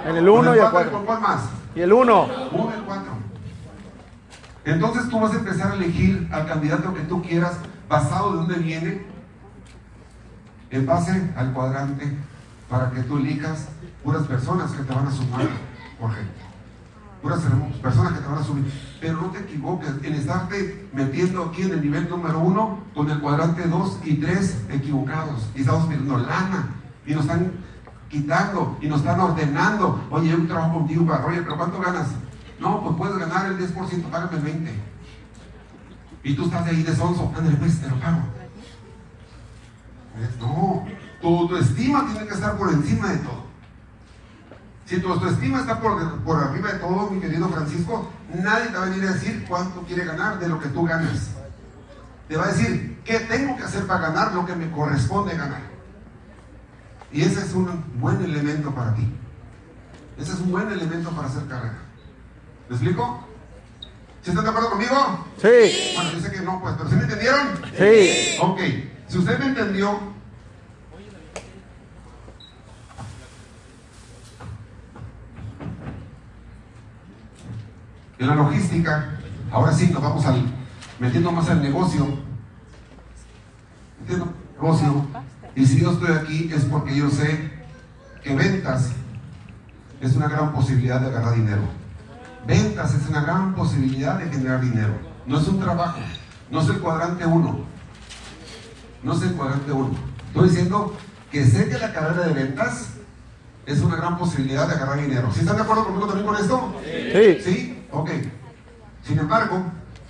En 0.05 0.15
el 0.15 0.29
1 0.29 0.55
y 0.55 0.59
el 0.59 0.69
4. 0.69 0.91
¿Con 0.93 1.05
cuál 1.05 1.19
más? 1.19 1.41
Y 1.75 1.81
el 1.81 1.91
1. 1.91 2.23
1 2.53 2.71
y 2.71 2.79
el 2.79 2.83
4. 2.85 3.03
Entonces 4.63 5.09
tú 5.09 5.19
vas 5.19 5.33
a 5.33 5.39
empezar 5.39 5.71
a 5.73 5.75
elegir 5.75 6.29
al 6.31 6.47
candidato 6.47 6.93
que 6.93 7.01
tú 7.01 7.21
quieras 7.21 7.57
basado 7.89 8.31
de 8.31 8.37
dónde 8.37 8.55
viene, 8.59 9.05
en 10.69 10.85
base 10.85 11.33
al 11.35 11.51
cuadrante, 11.51 12.09
para 12.69 12.89
que 12.91 13.01
tú 13.01 13.17
elijas 13.17 13.67
puras 14.01 14.23
personas 14.27 14.71
que 14.71 14.83
te 14.83 14.93
van 14.93 15.07
a 15.07 15.11
sumar, 15.11 15.49
Jorge 15.99 16.21
puras 17.23 17.39
personas 17.81 18.13
que 18.13 18.19
te 18.19 18.27
van 18.27 18.37
a 18.37 18.43
subir. 18.43 18.65
Pero 18.99 19.21
no 19.21 19.31
te 19.31 19.39
equivoques 19.39 19.89
en 20.03 20.13
estarte 20.13 20.87
metiendo 20.93 21.45
aquí 21.45 21.63
en 21.63 21.71
el 21.71 21.81
nivel 21.81 22.09
número 22.09 22.39
uno 22.39 22.79
con 22.93 23.09
el 23.09 23.19
cuadrante 23.19 23.63
2 23.63 23.99
y 24.03 24.15
3 24.15 24.65
equivocados. 24.71 25.47
Y 25.55 25.61
estamos 25.61 25.87
pidiendo 25.87 26.17
lana 26.17 26.69
y 27.05 27.13
nos 27.13 27.21
están 27.21 27.53
quitando 28.09 28.77
y 28.81 28.87
nos 28.87 28.99
están 28.99 29.19
ordenando. 29.21 30.05
Oye, 30.11 30.29
yo 30.29 30.45
trabajo 30.47 30.79
contigo, 30.79 31.07
oye, 31.25 31.41
pero 31.41 31.57
¿cuánto 31.57 31.79
ganas? 31.79 32.09
No, 32.59 32.83
pues 32.83 32.95
puedes 32.97 33.17
ganar 33.17 33.47
el 33.47 33.57
10%, 33.57 34.03
págame 34.11 34.37
el 34.37 34.43
20%. 34.43 34.69
Y 36.25 36.35
tú 36.35 36.45
estás 36.45 36.67
ahí 36.67 36.83
de 36.83 36.95
sonso, 36.95 37.33
ándale 37.35 37.57
pues, 37.57 37.81
te 37.81 37.89
lo 37.89 37.99
pago. 37.99 38.19
No, 40.39 40.85
tu 41.47 41.55
estima 41.55 42.05
tiene 42.05 42.27
que 42.27 42.33
estar 42.33 42.57
por 42.57 42.71
encima 42.71 43.09
de 43.09 43.17
todo. 43.17 43.42
Si 44.93 44.99
tu 44.99 45.09
autoestima 45.11 45.61
está 45.61 45.79
por, 45.79 46.19
por 46.19 46.37
arriba 46.37 46.71
de 46.71 46.77
todo, 46.77 47.09
mi 47.09 47.19
querido 47.19 47.49
Francisco, 47.49 48.11
nadie 48.31 48.67
te 48.67 48.77
va 48.77 48.83
a 48.83 48.89
venir 48.89 49.09
a 49.09 49.13
decir 49.13 49.43
cuánto 49.49 49.81
quiere 49.87 50.05
ganar 50.05 50.37
de 50.37 50.47
lo 50.47 50.59
que 50.59 50.69
tú 50.69 50.85
ganas. 50.85 51.31
Te 52.27 52.37
va 52.37 52.43
a 52.43 52.47
decir, 52.49 53.01
¿qué 53.03 53.21
tengo 53.21 53.57
que 53.57 53.63
hacer 53.63 53.87
para 53.87 54.09
ganar 54.09 54.35
lo 54.35 54.45
que 54.45 54.55
me 54.55 54.69
corresponde 54.69 55.35
ganar? 55.35 55.63
Y 57.11 57.23
ese 57.23 57.39
es 57.39 57.53
un 57.55 57.83
buen 57.95 58.23
elemento 58.23 58.69
para 58.69 58.93
ti. 58.93 59.11
Ese 60.19 60.33
es 60.33 60.39
un 60.41 60.51
buen 60.51 60.71
elemento 60.71 61.09
para 61.09 61.27
hacer 61.27 61.47
carrera. 61.47 61.79
¿Me 62.69 62.75
explico? 62.75 63.27
¿Sí 64.21 64.29
están 64.29 64.43
de 64.43 64.49
acuerdo 64.51 64.69
conmigo? 64.69 65.25
Sí. 65.41 65.93
Bueno, 65.95 66.11
dice 66.11 66.31
que 66.31 66.41
no, 66.41 66.61
pues, 66.61 66.75
pero 66.77 66.89
¿sí 66.91 66.95
me 66.97 67.03
entendieron? 67.05 67.47
Sí. 67.75 68.37
Ok. 68.39 68.59
Si 69.07 69.17
usted 69.17 69.39
me 69.39 69.45
entendió, 69.47 70.12
en 78.23 78.29
la 78.29 78.35
logística, 78.35 79.09
ahora 79.51 79.73
sí 79.73 79.89
nos 79.91 80.01
vamos 80.01 80.25
al, 80.25 80.43
metiendo 80.99 81.31
más 81.31 81.49
al 81.49 81.61
negocio. 81.61 82.07
Metiendo 83.99 84.33
negocio. 84.53 85.05
Y 85.55 85.65
si 85.65 85.81
yo 85.81 85.91
estoy 85.91 86.11
aquí 86.15 86.49
es 86.53 86.63
porque 86.65 86.95
yo 86.95 87.09
sé 87.09 87.51
que 88.23 88.33
ventas 88.33 88.91
es 89.99 90.15
una 90.15 90.27
gran 90.27 90.53
posibilidad 90.53 91.01
de 91.01 91.07
agarrar 91.07 91.35
dinero. 91.35 91.61
Ventas 92.47 92.93
es 92.93 93.07
una 93.09 93.21
gran 93.21 93.55
posibilidad 93.55 94.19
de 94.19 94.29
generar 94.29 94.61
dinero. 94.61 94.93
No 95.25 95.39
es 95.39 95.47
un 95.47 95.59
trabajo, 95.59 95.99
no 96.49 96.61
es 96.61 96.69
el 96.69 96.79
cuadrante 96.79 97.25
1. 97.25 97.59
No 99.03 99.13
es 99.13 99.21
el 99.21 99.33
cuadrante 99.33 99.71
1. 99.71 99.91
Estoy 100.27 100.49
diciendo 100.49 100.95
que 101.29 101.45
sé 101.45 101.67
que 101.67 101.77
la 101.77 101.91
carrera 101.93 102.27
de 102.27 102.33
ventas 102.33 102.89
es 103.65 103.81
una 103.81 103.97
gran 103.97 104.17
posibilidad 104.17 104.67
de 104.67 104.75
agarrar 104.75 105.01
dinero. 105.01 105.29
¿Sí 105.33 105.41
están 105.41 105.57
de 105.57 105.63
acuerdo 105.63 105.85
conmigo 105.85 106.07
también 106.07 106.27
con 106.27 106.37
esto? 106.37 106.81
Sí. 106.83 107.41
¿Sí? 107.43 107.72
Ok. 107.93 108.09
Sin 109.03 109.19
embargo, 109.19 109.63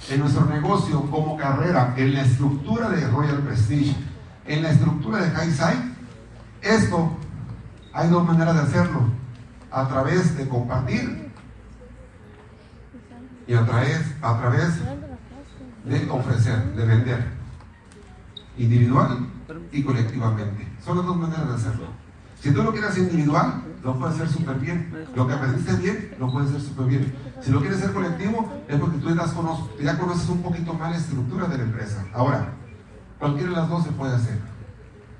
en 0.10 0.19
nuestro 0.22 0.46
negocio 0.46 1.02
como 1.12 1.38
carrera, 1.38 1.93
en 1.98 2.13
la 2.13 2.22
estructura 2.22 2.89
de 2.89 3.08
Royal 3.08 3.39
Prestige, 3.39 3.96
en 4.46 4.63
la 4.63 4.72
estructura 4.72 5.19
de 5.19 5.30
High 5.32 5.93
esto 6.62 7.17
hay 7.91 8.10
dos 8.10 8.26
maneras 8.26 8.56
de 8.56 8.62
hacerlo. 8.62 9.02
A 9.69 9.88
través 9.88 10.38
de 10.38 10.48
compartir 10.48 11.32
y 13.48 13.54
a 13.54 13.65
través, 13.65 14.02
a 14.22 14.39
través 14.39 14.80
de 15.84 16.10
ofrecer, 16.10 16.74
de 16.76 16.86
vender. 16.86 17.34
Individual 18.58 19.28
y 19.72 19.84
colectivamente. 19.84 20.67
Son 20.86 20.98
las 20.98 21.06
dos 21.06 21.17
maneras 21.17 21.48
de 21.50 21.56
hacerlo. 21.56 21.88
Si 22.39 22.52
tú 22.52 22.63
lo 22.63 22.72
quieres 22.72 22.98
individual, 22.98 23.63
lo 23.84 24.00
puedes 24.00 24.15
hacer 24.15 24.30
súper 24.30 24.58
bien. 24.60 25.08
Lo 25.15 25.28
que 25.28 25.34
aprendiste 25.34 25.74
bien, 25.74 26.15
lo 26.19 26.32
puedes 26.32 26.50
hacer 26.50 26.62
súper 26.62 26.86
bien. 26.88 27.15
Si 27.41 27.52
lo 27.52 27.60
quieres 27.60 27.80
hacer 27.80 27.93
colectivo, 27.93 28.50
es 28.67 28.80
porque 28.80 28.98
tú 28.98 29.10
ya 29.82 29.98
conoces 29.98 30.30
un 30.30 30.41
poquito 30.41 30.74
más 30.74 30.91
la 30.91 30.98
estructura 30.98 31.48
de 31.48 31.58
la 31.58 31.63
empresa. 31.63 32.06
Ahora, 32.13 32.54
cualquiera 33.19 33.50
de 33.50 33.56
las 33.58 33.69
dos 33.69 33.84
se 33.84 33.91
puede 33.91 34.15
hacer. 34.15 34.39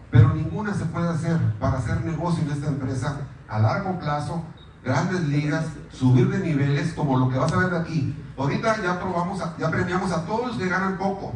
Pero 0.10 0.34
ninguna 0.34 0.74
se 0.74 0.86
puede 0.86 1.10
hacer 1.10 1.38
para 1.60 1.78
hacer 1.78 2.06
negocio 2.06 2.44
en 2.44 2.52
esta 2.52 2.68
empresa 2.68 3.22
a 3.50 3.60
largo 3.60 4.00
plazo, 4.00 4.44
grandes 4.84 5.22
ligas, 5.28 5.66
subir 5.92 6.30
de 6.30 6.40
niveles, 6.40 6.94
como 6.94 7.18
lo 7.18 7.30
que 7.30 7.38
vas 7.38 7.52
a 7.52 7.58
ver 7.58 7.70
de 7.70 7.80
aquí. 7.80 8.16
Ahorita 8.38 8.82
ya 8.82 9.00
probamos, 9.00 9.42
ya 9.58 9.70
premiamos 9.70 10.12
a 10.12 10.26
todos 10.26 10.48
los 10.48 10.58
que 10.58 10.70
ganan 10.70 10.98
poco. 10.98 11.34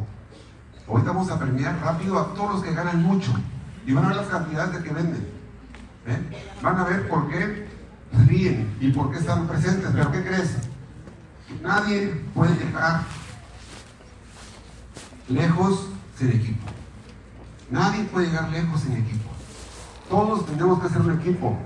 Ahorita 0.88 1.10
vamos 1.10 1.30
a 1.30 1.38
premiar 1.38 1.78
rápido 1.82 2.18
a 2.18 2.32
todos 2.32 2.54
los 2.54 2.62
que 2.62 2.72
ganan 2.72 3.02
mucho. 3.02 3.32
Y 3.84 3.92
van 3.92 4.04
a 4.04 4.08
ver 4.08 4.16
las 4.16 4.28
cantidades 4.28 4.72
de 4.72 4.82
que 4.82 4.94
venden. 4.94 5.37
¿Eh? 6.08 6.18
Van 6.62 6.78
a 6.78 6.84
ver 6.84 7.06
por 7.08 7.28
qué 7.28 7.66
ríen 8.26 8.74
y 8.80 8.90
por 8.90 9.10
qué 9.12 9.18
están 9.18 9.46
presentes. 9.46 9.90
Pero 9.92 10.10
¿qué 10.10 10.24
crees? 10.24 10.56
Nadie 11.62 12.14
puede 12.34 12.54
llegar 12.54 13.02
lejos 15.28 15.88
sin 16.16 16.30
equipo. 16.30 16.66
Nadie 17.70 18.04
puede 18.04 18.28
llegar 18.28 18.48
lejos 18.50 18.80
sin 18.80 18.96
equipo. 18.96 19.28
Todos 20.08 20.46
tenemos 20.46 20.82
que 20.82 20.88
ser 20.88 21.02
un 21.02 21.20
equipo. 21.20 21.58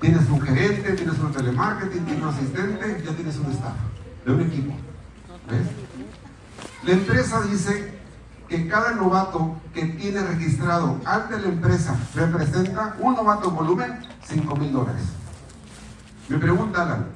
Tienes 0.00 0.28
un 0.28 0.40
gerente, 0.40 0.92
tienes 0.92 1.18
un 1.18 1.32
telemarketing, 1.32 2.04
tienes 2.04 2.22
un 2.22 2.28
asistente, 2.28 3.02
ya 3.04 3.12
tienes 3.12 3.36
un 3.38 3.50
staff 3.50 3.74
de 4.24 4.32
un 4.32 4.40
equipo. 4.42 4.74
¿Ves? 5.50 5.66
La 6.84 6.92
empresa 6.92 7.40
dice 7.42 7.95
que 8.48 8.68
cada 8.68 8.92
novato 8.92 9.56
que 9.74 9.86
tiene 9.86 10.20
registrado 10.22 11.00
ante 11.04 11.38
la 11.38 11.48
empresa 11.48 11.96
representa 12.14 12.96
un 13.00 13.14
novato 13.14 13.48
en 13.48 13.56
volumen 13.56 13.98
5 14.24 14.56
mil 14.56 14.72
dólares. 14.72 15.02
Me 16.28 16.38
pregunta 16.38 17.06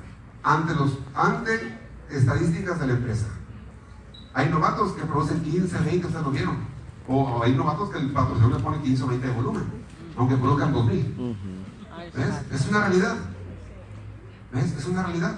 ante, 0.42 0.74
los, 0.74 0.98
ante 1.14 1.78
estadísticas 2.10 2.80
de 2.80 2.86
la 2.86 2.92
empresa, 2.94 3.26
hay 4.34 4.48
novatos 4.48 4.92
que 4.92 5.02
producen 5.02 5.42
15, 5.42 5.78
20, 5.78 6.06
ustedes 6.06 6.24
lo 6.24 6.30
vieron, 6.30 6.58
o 7.08 7.42
hay 7.42 7.54
novatos 7.54 7.90
que 7.90 7.98
el 7.98 8.10
patrocinador 8.10 8.56
le 8.56 8.62
pone 8.62 8.82
15 8.82 9.02
o 9.02 9.06
20 9.08 9.26
de 9.26 9.32
volumen, 9.32 9.64
aunque 10.16 10.36
produzcan 10.36 10.72
2 10.72 10.86
mil. 10.86 11.36
¿Ves? 12.14 12.60
Es 12.60 12.68
una 12.68 12.80
realidad. 12.80 13.16
¿Ves? 14.52 14.72
Es 14.72 14.86
una 14.86 15.02
realidad. 15.02 15.36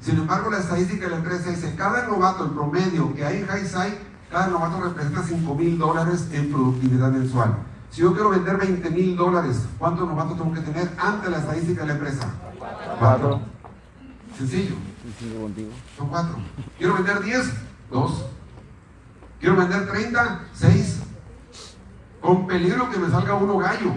Sin 0.00 0.18
embargo, 0.18 0.50
la 0.50 0.58
estadística 0.58 1.04
de 1.04 1.10
la 1.10 1.16
empresa 1.18 1.50
dice, 1.50 1.74
cada 1.76 2.06
novato 2.06 2.44
en 2.44 2.54
promedio 2.54 3.14
que 3.14 3.24
hay 3.24 3.38
en 3.38 3.46
High 3.46 3.66
Side 3.66 4.11
cada 4.32 4.46
novato 4.46 4.80
representa 4.80 5.22
5 5.22 5.54
mil 5.54 5.78
dólares 5.78 6.26
en 6.32 6.50
productividad 6.50 7.12
mensual. 7.12 7.54
Si 7.90 8.00
yo 8.00 8.14
quiero 8.14 8.30
vender 8.30 8.56
20 8.56 8.90
mil 8.90 9.14
dólares, 9.14 9.66
¿cuántos 9.78 10.08
novatos 10.08 10.38
tengo 10.38 10.54
que 10.54 10.62
tener 10.62 10.90
ante 10.98 11.28
la 11.28 11.36
estadística 11.36 11.82
de 11.82 11.88
la 11.88 11.92
empresa? 11.92 12.26
Cuatro. 12.98 13.40
Sencillo. 14.38 14.74
Son 15.98 16.08
cuatro. 16.08 16.36
Quiero 16.78 16.94
vender 16.94 17.20
10, 17.22 17.52
dos. 17.90 18.24
Quiero 19.38 19.56
vender 19.56 19.90
30, 19.90 20.40
seis. 20.54 21.00
Con 22.22 22.46
peligro 22.46 22.88
que 22.88 22.98
me 22.98 23.10
salga 23.10 23.34
uno 23.34 23.58
gallo. 23.58 23.92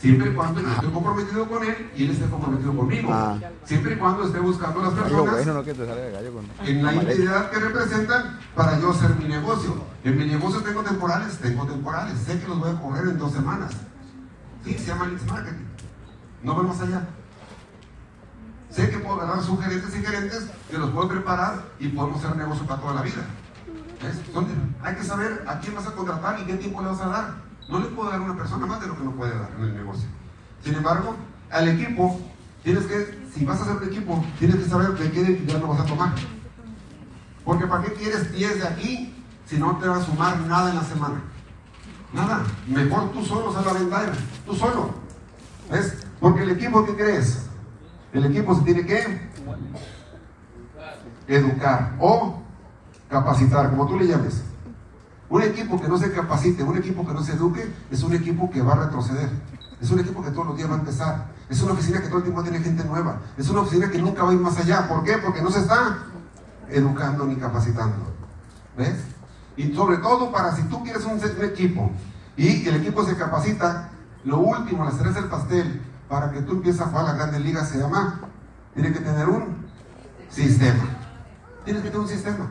Siempre 0.00 0.30
y 0.30 0.34
cuando 0.34 0.62
yo 0.62 0.72
esté 0.72 0.90
comprometido 0.90 1.46
con 1.46 1.62
él 1.62 1.90
y 1.94 2.04
él 2.04 2.10
esté 2.12 2.24
comprometido 2.24 2.74
conmigo. 2.74 3.10
Ah. 3.12 3.38
Siempre 3.64 3.92
y 3.92 3.96
cuando 3.98 4.24
esté 4.24 4.38
buscando 4.38 4.80
a 4.80 4.84
las 4.84 4.94
personas 4.94 5.30
bueno, 5.30 5.52
no 5.52 5.62
que 5.62 5.74
te 5.74 5.86
salga 5.86 6.02
de 6.02 6.12
gallo 6.12 6.32
con. 6.32 6.66
en 6.66 6.82
la 6.82 6.94
identidad 6.94 7.50
que 7.50 7.58
representan 7.58 8.38
para 8.54 8.80
yo 8.80 8.92
hacer 8.92 9.14
mi 9.16 9.26
negocio. 9.26 9.74
En 10.02 10.16
mi 10.16 10.24
negocio 10.24 10.62
tengo 10.62 10.82
temporales, 10.82 11.36
tengo 11.36 11.66
temporales. 11.66 12.18
Sé 12.18 12.40
que 12.40 12.48
los 12.48 12.58
voy 12.58 12.70
a 12.70 12.80
correr 12.80 13.08
en 13.08 13.18
dos 13.18 13.32
semanas. 13.32 13.72
Sí, 14.64 14.72
se 14.72 14.86
llama 14.86 15.06
Leads 15.06 15.26
Marketing. 15.26 15.66
No 16.44 16.54
voy 16.54 16.66
más 16.66 16.80
allá. 16.80 17.06
Sé 18.70 18.88
que 18.88 19.00
puedo 19.00 19.20
agarrar 19.20 19.42
sugerentes 19.42 19.94
y 19.94 20.02
gerentes 20.02 20.46
que 20.70 20.78
los 20.78 20.90
puedo 20.90 21.08
preparar 21.08 21.62
y 21.78 21.88
podemos 21.88 22.24
hacer 22.24 22.38
negocio 22.38 22.66
para 22.66 22.80
toda 22.80 22.94
la 22.94 23.02
vida. 23.02 23.26
¿Ves? 24.02 24.16
Hay 24.82 24.94
que 24.94 25.04
saber 25.04 25.44
a 25.46 25.60
quién 25.60 25.74
vas 25.74 25.86
a 25.86 25.92
contratar 25.92 26.40
y 26.40 26.44
qué 26.44 26.54
tiempo 26.54 26.80
le 26.80 26.88
vas 26.88 27.00
a 27.02 27.08
dar. 27.08 27.49
No 27.68 27.78
le 27.78 27.86
puedo 27.86 28.10
dar 28.10 28.20
a 28.20 28.24
una 28.24 28.36
persona 28.36 28.66
más 28.66 28.80
de 28.80 28.86
lo 28.88 28.96
que 28.96 29.04
no 29.04 29.12
puede 29.12 29.38
dar 29.38 29.50
en 29.58 29.64
el 29.64 29.74
negocio. 29.74 30.08
Sin 30.64 30.74
embargo, 30.74 31.16
al 31.50 31.68
equipo, 31.68 32.20
tienes 32.62 32.84
que, 32.84 33.26
si 33.32 33.44
vas 33.44 33.60
a 33.60 33.62
hacer 33.62 33.76
un 33.76 33.84
equipo, 33.84 34.24
tienes 34.38 34.56
que 34.56 34.68
saber 34.68 34.92
de 34.92 35.10
qué 35.10 35.20
identidad 35.20 35.60
lo 35.60 35.68
vas 35.68 35.80
a 35.80 35.86
tomar. 35.86 36.12
Porque 37.44 37.66
¿para 37.66 37.84
qué 37.84 37.92
quieres 37.92 38.32
10 38.32 38.60
de 38.60 38.68
aquí 38.68 39.24
si 39.46 39.58
no 39.58 39.76
te 39.78 39.88
va 39.88 39.96
a 39.96 40.04
sumar 40.04 40.38
nada 40.40 40.70
en 40.70 40.76
la 40.76 40.84
semana? 40.84 41.22
Nada. 42.12 42.42
Mejor 42.66 43.12
tú 43.12 43.24
solo 43.24 43.52
sal 43.52 43.68
a 43.68 43.72
vender. 43.72 44.12
Tú 44.44 44.54
solo. 44.54 44.90
¿Ves? 45.70 45.94
Porque 46.18 46.42
el 46.42 46.50
equipo, 46.50 46.84
¿qué 46.84 46.96
crees? 46.96 47.46
El 48.12 48.26
equipo 48.26 48.54
se 48.54 48.62
tiene 48.62 48.84
que 48.84 49.30
educar 51.28 51.94
o 52.00 52.42
capacitar, 53.08 53.70
como 53.70 53.86
tú 53.86 53.98
le 53.98 54.08
llames. 54.08 54.42
Un 55.30 55.42
equipo 55.42 55.80
que 55.80 55.88
no 55.88 55.96
se 55.96 56.12
capacite, 56.12 56.64
un 56.64 56.76
equipo 56.76 57.06
que 57.06 57.14
no 57.14 57.22
se 57.22 57.32
eduque, 57.32 57.72
es 57.90 58.02
un 58.02 58.12
equipo 58.14 58.50
que 58.50 58.62
va 58.62 58.72
a 58.72 58.86
retroceder. 58.86 59.30
Es 59.80 59.90
un 59.90 60.00
equipo 60.00 60.22
que 60.22 60.32
todos 60.32 60.48
los 60.48 60.56
días 60.56 60.68
va 60.68 60.74
a 60.74 60.78
empezar. 60.78 61.28
Es 61.48 61.62
una 61.62 61.72
oficina 61.72 62.00
que 62.00 62.08
todo 62.08 62.18
el 62.18 62.24
tiempo 62.24 62.42
tiene 62.42 62.58
gente 62.58 62.84
nueva. 62.84 63.20
Es 63.38 63.48
una 63.48 63.60
oficina 63.60 63.88
que 63.88 63.98
nunca 63.98 64.24
va 64.24 64.30
a 64.30 64.34
ir 64.34 64.40
más 64.40 64.58
allá. 64.58 64.88
¿Por 64.88 65.04
qué? 65.04 65.18
Porque 65.18 65.40
no 65.40 65.50
se 65.50 65.60
está 65.60 65.98
educando 66.68 67.24
ni 67.26 67.36
capacitando. 67.36 68.12
¿Ves? 68.76 68.96
Y 69.56 69.72
sobre 69.72 69.98
todo 69.98 70.32
para 70.32 70.54
si 70.54 70.62
tú 70.64 70.82
quieres 70.82 71.04
un, 71.04 71.20
equipo 71.44 71.90
y 72.36 72.66
el 72.66 72.76
equipo 72.76 73.04
se 73.04 73.16
capacita, 73.16 73.90
lo 74.24 74.38
último, 74.38 74.84
la 74.84 74.90
cereza 74.90 75.20
del 75.20 75.30
pastel, 75.30 75.80
para 76.08 76.32
que 76.32 76.42
tú 76.42 76.52
empieces 76.52 76.80
a 76.80 76.86
jugar 76.86 77.04
las 77.04 77.16
grandes 77.16 77.40
ligas 77.40 77.68
se 77.68 77.78
llama, 77.78 78.20
tiene 78.74 78.92
que 78.92 79.00
tener 79.00 79.28
un 79.28 79.66
sistema. 80.28 80.82
Tienes 81.64 81.82
que 81.82 81.90
tener 81.90 82.02
un 82.02 82.08
sistema. 82.08 82.46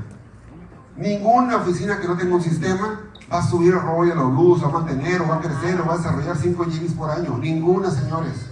Ninguna 0.97 1.57
oficina 1.57 1.99
que 1.99 2.07
no 2.07 2.17
tenga 2.17 2.35
un 2.35 2.43
sistema 2.43 3.01
va 3.31 3.39
a 3.39 3.47
subir 3.47 3.73
el 3.73 3.81
rollo, 3.81 4.15
la 4.15 4.23
luz, 4.23 4.63
a 4.63 4.69
mantener, 4.69 5.21
o 5.21 5.27
va 5.27 5.35
a 5.35 5.39
crecer, 5.39 5.79
o 5.79 5.85
va 5.85 5.93
a 5.93 5.97
desarrollar 5.97 6.35
5 6.35 6.65
GBs 6.65 6.93
por 6.93 7.11
año. 7.11 7.37
Ninguna, 7.37 7.91
señores. 7.91 8.47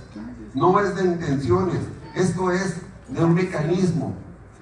No 0.53 0.79
es 0.79 0.95
de 0.95 1.03
intenciones. 1.03 1.79
Esto 2.15 2.51
es 2.51 2.75
de 3.09 3.23
un 3.23 3.33
mecanismo. 3.33 4.13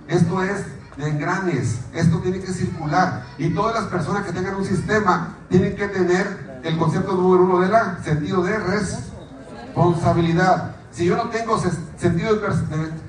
Esto 0.08 0.42
es 0.42 0.64
de 0.98 1.10
engranes. 1.10 1.80
Esto 1.94 2.20
tiene 2.20 2.40
que 2.40 2.54
circular. 2.54 3.26
Y 3.38 3.54
todas 3.54 3.76
las 3.76 3.84
personas 3.86 4.26
que 4.26 4.32
tengan 4.32 4.56
un 4.56 4.66
sistema 4.66 5.36
tienen 5.50 5.76
que 5.76 5.88
tener 5.88 6.62
el 6.64 6.78
concepto 6.78 7.16
número 7.16 7.44
uno 7.44 7.60
de 7.60 7.68
la 7.70 8.00
sentido 8.04 8.42
de 8.44 8.58
responsabilidad. 8.58 10.76
Si 10.92 11.06
yo 11.06 11.18
no 11.18 11.30
tengo 11.30 11.62
sentido 11.98 12.36
de 12.36 12.48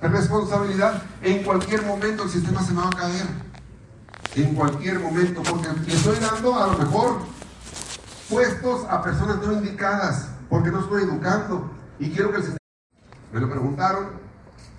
responsabilidad, 0.08 1.02
en 1.22 1.44
cualquier 1.44 1.86
momento 1.86 2.24
el 2.24 2.30
sistema 2.30 2.62
se 2.62 2.72
me 2.72 2.82
va 2.82 2.88
a 2.88 2.90
caer 2.90 3.45
en 4.42 4.54
cualquier 4.54 5.00
momento, 5.00 5.42
porque 5.42 5.68
le 5.86 5.94
estoy 5.94 6.18
dando 6.18 6.54
a 6.54 6.66
lo 6.66 6.78
mejor 6.78 7.20
puestos 8.28 8.84
a 8.84 9.02
personas 9.02 9.38
no 9.38 9.52
indicadas, 9.52 10.28
porque 10.50 10.70
no 10.70 10.80
estoy 10.80 11.04
educando 11.04 11.70
y 11.98 12.10
quiero 12.10 12.30
que 12.30 12.36
el 12.36 12.42
sistema... 12.42 12.58
Me 13.32 13.40
lo 13.40 13.50
preguntaron, 13.50 14.08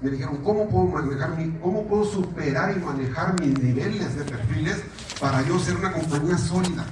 me 0.01 0.11
dijeron, 0.11 0.37
¿cómo 0.43 0.69
puedo 0.69 0.85
manejar 0.85 1.35
mi, 1.37 1.57
cómo 1.59 1.87
puedo 1.87 2.05
superar 2.05 2.77
y 2.77 2.79
manejar 2.79 3.39
mis 3.41 3.57
niveles 3.59 4.15
de 4.15 4.23
perfiles 4.23 4.83
para 5.19 5.41
yo 5.41 5.57
ser 5.59 5.75
una 5.77 5.91
compañía 5.91 6.37
sólida? 6.37 6.85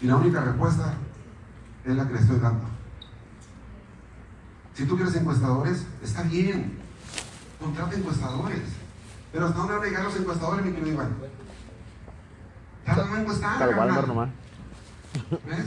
Y 0.00 0.06
la 0.06 0.16
única 0.16 0.40
respuesta 0.40 0.94
es 1.84 1.96
la 1.96 2.06
que 2.06 2.14
le 2.14 2.20
estoy 2.20 2.38
dando. 2.38 2.64
Si 4.74 4.86
tú 4.86 4.96
quieres 4.96 5.14
encuestadores, 5.16 5.84
está 6.02 6.22
bien, 6.22 6.78
contrata 7.60 7.96
encuestadores. 7.96 8.83
Pero 9.34 9.46
¿hasta 9.46 9.58
dónde 9.58 9.74
van 9.74 9.82
a 9.82 9.86
llegar 9.86 10.04
los 10.04 10.16
encuestadores, 10.16 10.64
mi 10.64 10.72
querido 10.72 10.92
Iván? 10.92 11.16
Tardan 12.86 13.14
en 13.14 13.20
encuestar. 13.22 13.58
Para 13.58 13.70
el 13.72 13.76
Walmart 13.76 14.06
carnal. 14.06 14.16
nomás. 14.16 14.30
¿Ves? 15.44 15.66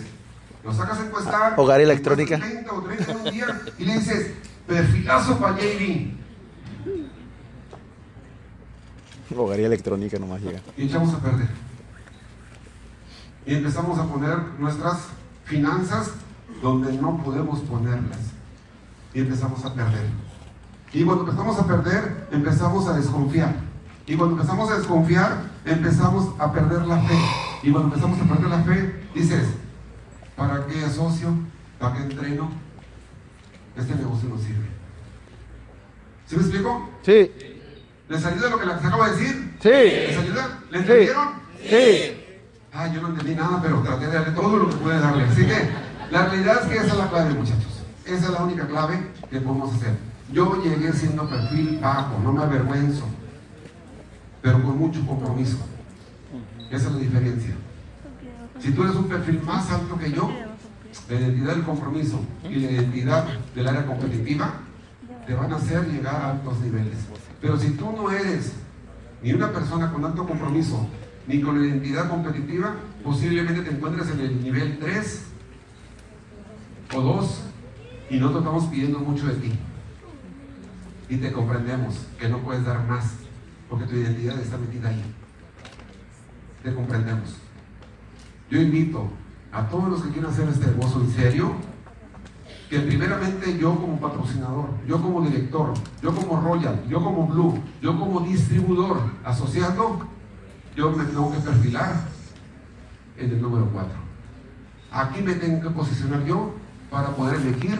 Lo 0.63 0.73
sacas 0.73 0.99
a 0.99 1.05
encuestar. 1.05 1.53
Hogar 1.59 1.81
y 1.81 1.83
electrónica. 1.83 2.35
encuestas 2.35 2.65
30 2.65 2.73
o 2.73 2.81
30 2.81 3.11
en 3.11 3.17
un 3.17 3.23
día 3.25 3.61
y 3.77 3.83
le 3.83 3.93
dices, 3.95 4.35
perfilazo 4.65 5.37
para 5.37 5.57
JB. 5.57 6.13
Hogar 9.37 9.59
y 9.59 9.63
electrónica 9.65 10.17
nomás 10.17 10.41
llega. 10.41 10.61
Y 10.77 10.85
echamos 10.85 11.13
a 11.13 11.19
perder. 11.19 11.49
Y 13.45 13.53
empezamos 13.53 13.99
a 13.99 14.05
poner 14.05 14.37
nuestras 14.59 15.09
finanzas 15.43 16.11
donde 16.61 16.93
no 16.93 17.21
podemos 17.21 17.59
ponerlas. 17.59 18.31
Y 19.13 19.19
empezamos 19.19 19.65
a 19.65 19.73
perder. 19.73 20.07
Y 20.93 21.03
cuando 21.03 21.23
empezamos 21.25 21.59
a 21.59 21.67
perder, 21.67 22.27
empezamos 22.31 22.87
a 22.87 22.93
desconfiar. 22.93 23.53
Y 24.05 24.15
cuando 24.15 24.35
empezamos 24.35 24.71
a 24.71 24.77
desconfiar, 24.77 25.37
empezamos 25.65 26.33
a 26.39 26.51
perder 26.51 26.85
la 26.85 26.97
fe. 27.01 27.17
Y 27.63 27.71
cuando 27.71 27.89
empezamos 27.93 28.19
a 28.21 28.23
perder 28.33 28.49
la 28.49 28.63
fe, 28.63 29.03
dices, 29.13 29.43
¿para 30.35 30.65
qué 30.65 30.83
asocio? 30.85 31.33
¿Para 31.79 31.95
qué 31.95 32.03
entreno? 32.03 32.49
Este 33.75 33.95
negocio 33.95 34.29
no 34.29 34.37
sirve. 34.37 34.65
¿Sí 36.25 36.35
me 36.35 36.41
explico? 36.41 36.89
Sí, 37.03 37.31
¿Les 38.09 38.25
ayuda 38.25 38.49
lo 38.49 38.57
que 38.59 38.65
les 38.65 38.75
acabo 38.75 39.03
de 39.03 39.11
decir? 39.11 39.53
sí, 39.61 39.69
¿Les 39.69 40.17
ayuda? 40.17 40.59
¿Le 40.71 40.77
entendieron? 40.79 41.27
sí. 41.61 42.23
Ah, 42.73 42.87
yo 42.93 43.01
no 43.01 43.07
entendí 43.09 43.33
nada, 43.33 43.59
pero 43.61 43.81
traté 43.81 44.05
de 44.07 44.13
darle 44.13 44.31
todo 44.33 44.55
lo 44.57 44.69
que 44.69 44.75
pude 44.75 44.99
darle. 44.99 45.23
Así 45.23 45.45
que 45.45 45.55
la 46.11 46.25
realidad 46.27 46.61
es 46.61 46.67
que 46.69 46.75
esa 46.75 46.87
es 46.87 46.97
la 46.97 47.09
clave, 47.09 47.33
muchachos. 47.33 47.81
Esa 48.05 48.25
es 48.25 48.29
la 48.29 48.43
única 48.43 48.67
clave 48.67 49.11
que 49.29 49.41
podemos 49.41 49.73
hacer. 49.75 49.93
Yo 50.31 50.61
llegué 50.61 50.91
siendo 50.91 51.27
perfil 51.29 51.79
bajo, 51.81 52.19
no 52.19 52.33
me 52.33 52.43
avergüenzo, 52.43 53.05
pero 54.41 54.61
con 54.61 54.77
mucho 54.77 55.05
compromiso. 55.05 55.57
Esa 56.69 56.87
es 56.87 56.93
la 56.93 56.99
diferencia. 56.99 57.55
Si 58.59 58.71
tú 58.71 58.83
eres 58.83 58.95
un 58.95 59.07
perfil 59.07 59.41
más 59.43 59.71
alto 59.71 59.97
que 59.97 60.11
yo, 60.11 60.29
la 61.09 61.15
identidad 61.15 61.55
del 61.55 61.63
compromiso 61.63 62.19
y 62.43 62.55
la 62.55 62.71
identidad 62.71 63.25
del 63.55 63.67
área 63.67 63.85
competitiva 63.85 64.53
te 65.25 65.33
van 65.33 65.53
a 65.53 65.57
hacer 65.57 65.87
llegar 65.87 66.15
a 66.15 66.31
altos 66.31 66.59
niveles. 66.59 66.97
Pero 67.39 67.57
si 67.57 67.71
tú 67.71 67.91
no 67.91 68.11
eres 68.11 68.53
ni 69.23 69.31
una 69.31 69.51
persona 69.51 69.91
con 69.91 70.03
alto 70.03 70.27
compromiso, 70.27 70.87
ni 71.27 71.41
con 71.41 71.59
la 71.59 71.67
identidad 71.67 72.09
competitiva, 72.09 72.75
posiblemente 73.03 73.61
te 73.61 73.71
encuentres 73.75 74.09
en 74.09 74.19
el 74.19 74.43
nivel 74.43 74.77
3 74.79 75.23
o 76.95 77.01
2 77.01 77.41
y 78.09 78.17
no 78.17 78.31
te 78.31 78.39
estamos 78.39 78.65
pidiendo 78.65 78.99
mucho 78.99 79.27
de 79.27 79.35
ti. 79.35 79.53
Y 81.09 81.17
te 81.17 81.31
comprendemos 81.31 82.07
que 82.19 82.27
no 82.27 82.39
puedes 82.39 82.65
dar 82.65 82.85
más, 82.85 83.13
porque 83.69 83.85
tu 83.85 83.95
identidad 83.95 84.39
está 84.39 84.57
metida 84.57 84.89
ahí. 84.89 85.03
Te 86.63 86.73
comprendemos. 86.73 87.35
Yo 88.49 88.61
invito 88.61 89.09
a 89.51 89.67
todos 89.67 89.89
los 89.89 90.03
que 90.03 90.09
quieran 90.09 90.31
hacer 90.31 90.49
este 90.49 90.67
negocio 90.67 91.01
en 91.01 91.11
serio, 91.11 91.51
que 92.69 92.79
primeramente 92.79 93.57
yo 93.57 93.75
como 93.75 93.99
patrocinador, 93.99 94.69
yo 94.85 95.01
como 95.01 95.21
director, 95.21 95.73
yo 96.01 96.13
como 96.13 96.41
Royal, 96.41 96.83
yo 96.89 97.01
como 97.01 97.25
Blue, 97.27 97.61
yo 97.81 97.97
como 97.97 98.19
distribuidor 98.21 98.99
asociado, 99.23 99.99
yo 100.75 100.91
me 100.91 101.05
tengo 101.05 101.31
que 101.31 101.39
perfilar 101.39 101.95
en 103.17 103.31
el 103.31 103.41
número 103.41 103.69
4. 103.71 103.91
Aquí 104.91 105.21
me 105.21 105.35
tengo 105.35 105.61
que 105.61 105.69
posicionar 105.69 106.25
yo 106.25 106.53
para 106.89 107.09
poder 107.09 107.35
elegir 107.41 107.79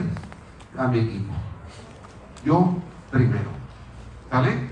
a 0.78 0.88
mi 0.88 1.00
equipo. 1.00 1.34
Yo 2.46 2.78
primero. 3.12 3.50
¿Sale? 4.32 4.70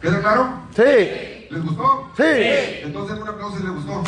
¿Queda 0.00 0.20
claro? 0.20 0.60
Sí, 0.74 1.46
¿Les 1.50 1.62
gustó? 1.64 2.10
sí. 2.16 2.22
Entonces 2.84 3.18
un 3.18 3.28
aplauso 3.28 3.56
si 3.58 3.62
les 3.62 3.72
gustó. 3.72 4.02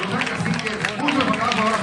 Los 0.00 0.24
caciques, 0.24 0.98
muchos 1.00 1.22
aplausos 1.22 1.60
ahora. 1.60 1.78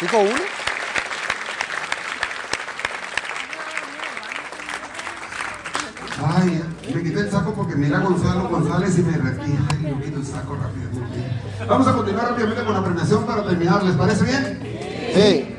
¿Dijo 0.00 0.18
uno? 0.18 0.40
Ay, 6.22 6.62
me 6.94 7.02
quité 7.02 7.20
el 7.20 7.30
saco 7.30 7.54
porque 7.54 7.76
mira 7.76 7.98
Gonzalo 8.00 8.48
González 8.48 8.98
y 8.98 9.02
me 9.02 9.12
retira 9.16 9.60
y 9.80 9.88
yo 9.88 10.00
quito 10.00 10.18
el 10.18 10.26
saco 10.26 10.56
rápidamente. 10.56 11.64
Vamos 11.66 11.86
a 11.88 11.92
continuar 11.94 12.28
rápidamente 12.30 12.64
con 12.64 12.74
la 12.74 12.84
premiación 12.84 13.24
para 13.24 13.44
terminar, 13.46 13.82
¿les 13.82 13.96
parece 13.96 14.24
bien? 14.24 14.60
Sí. 15.14 15.49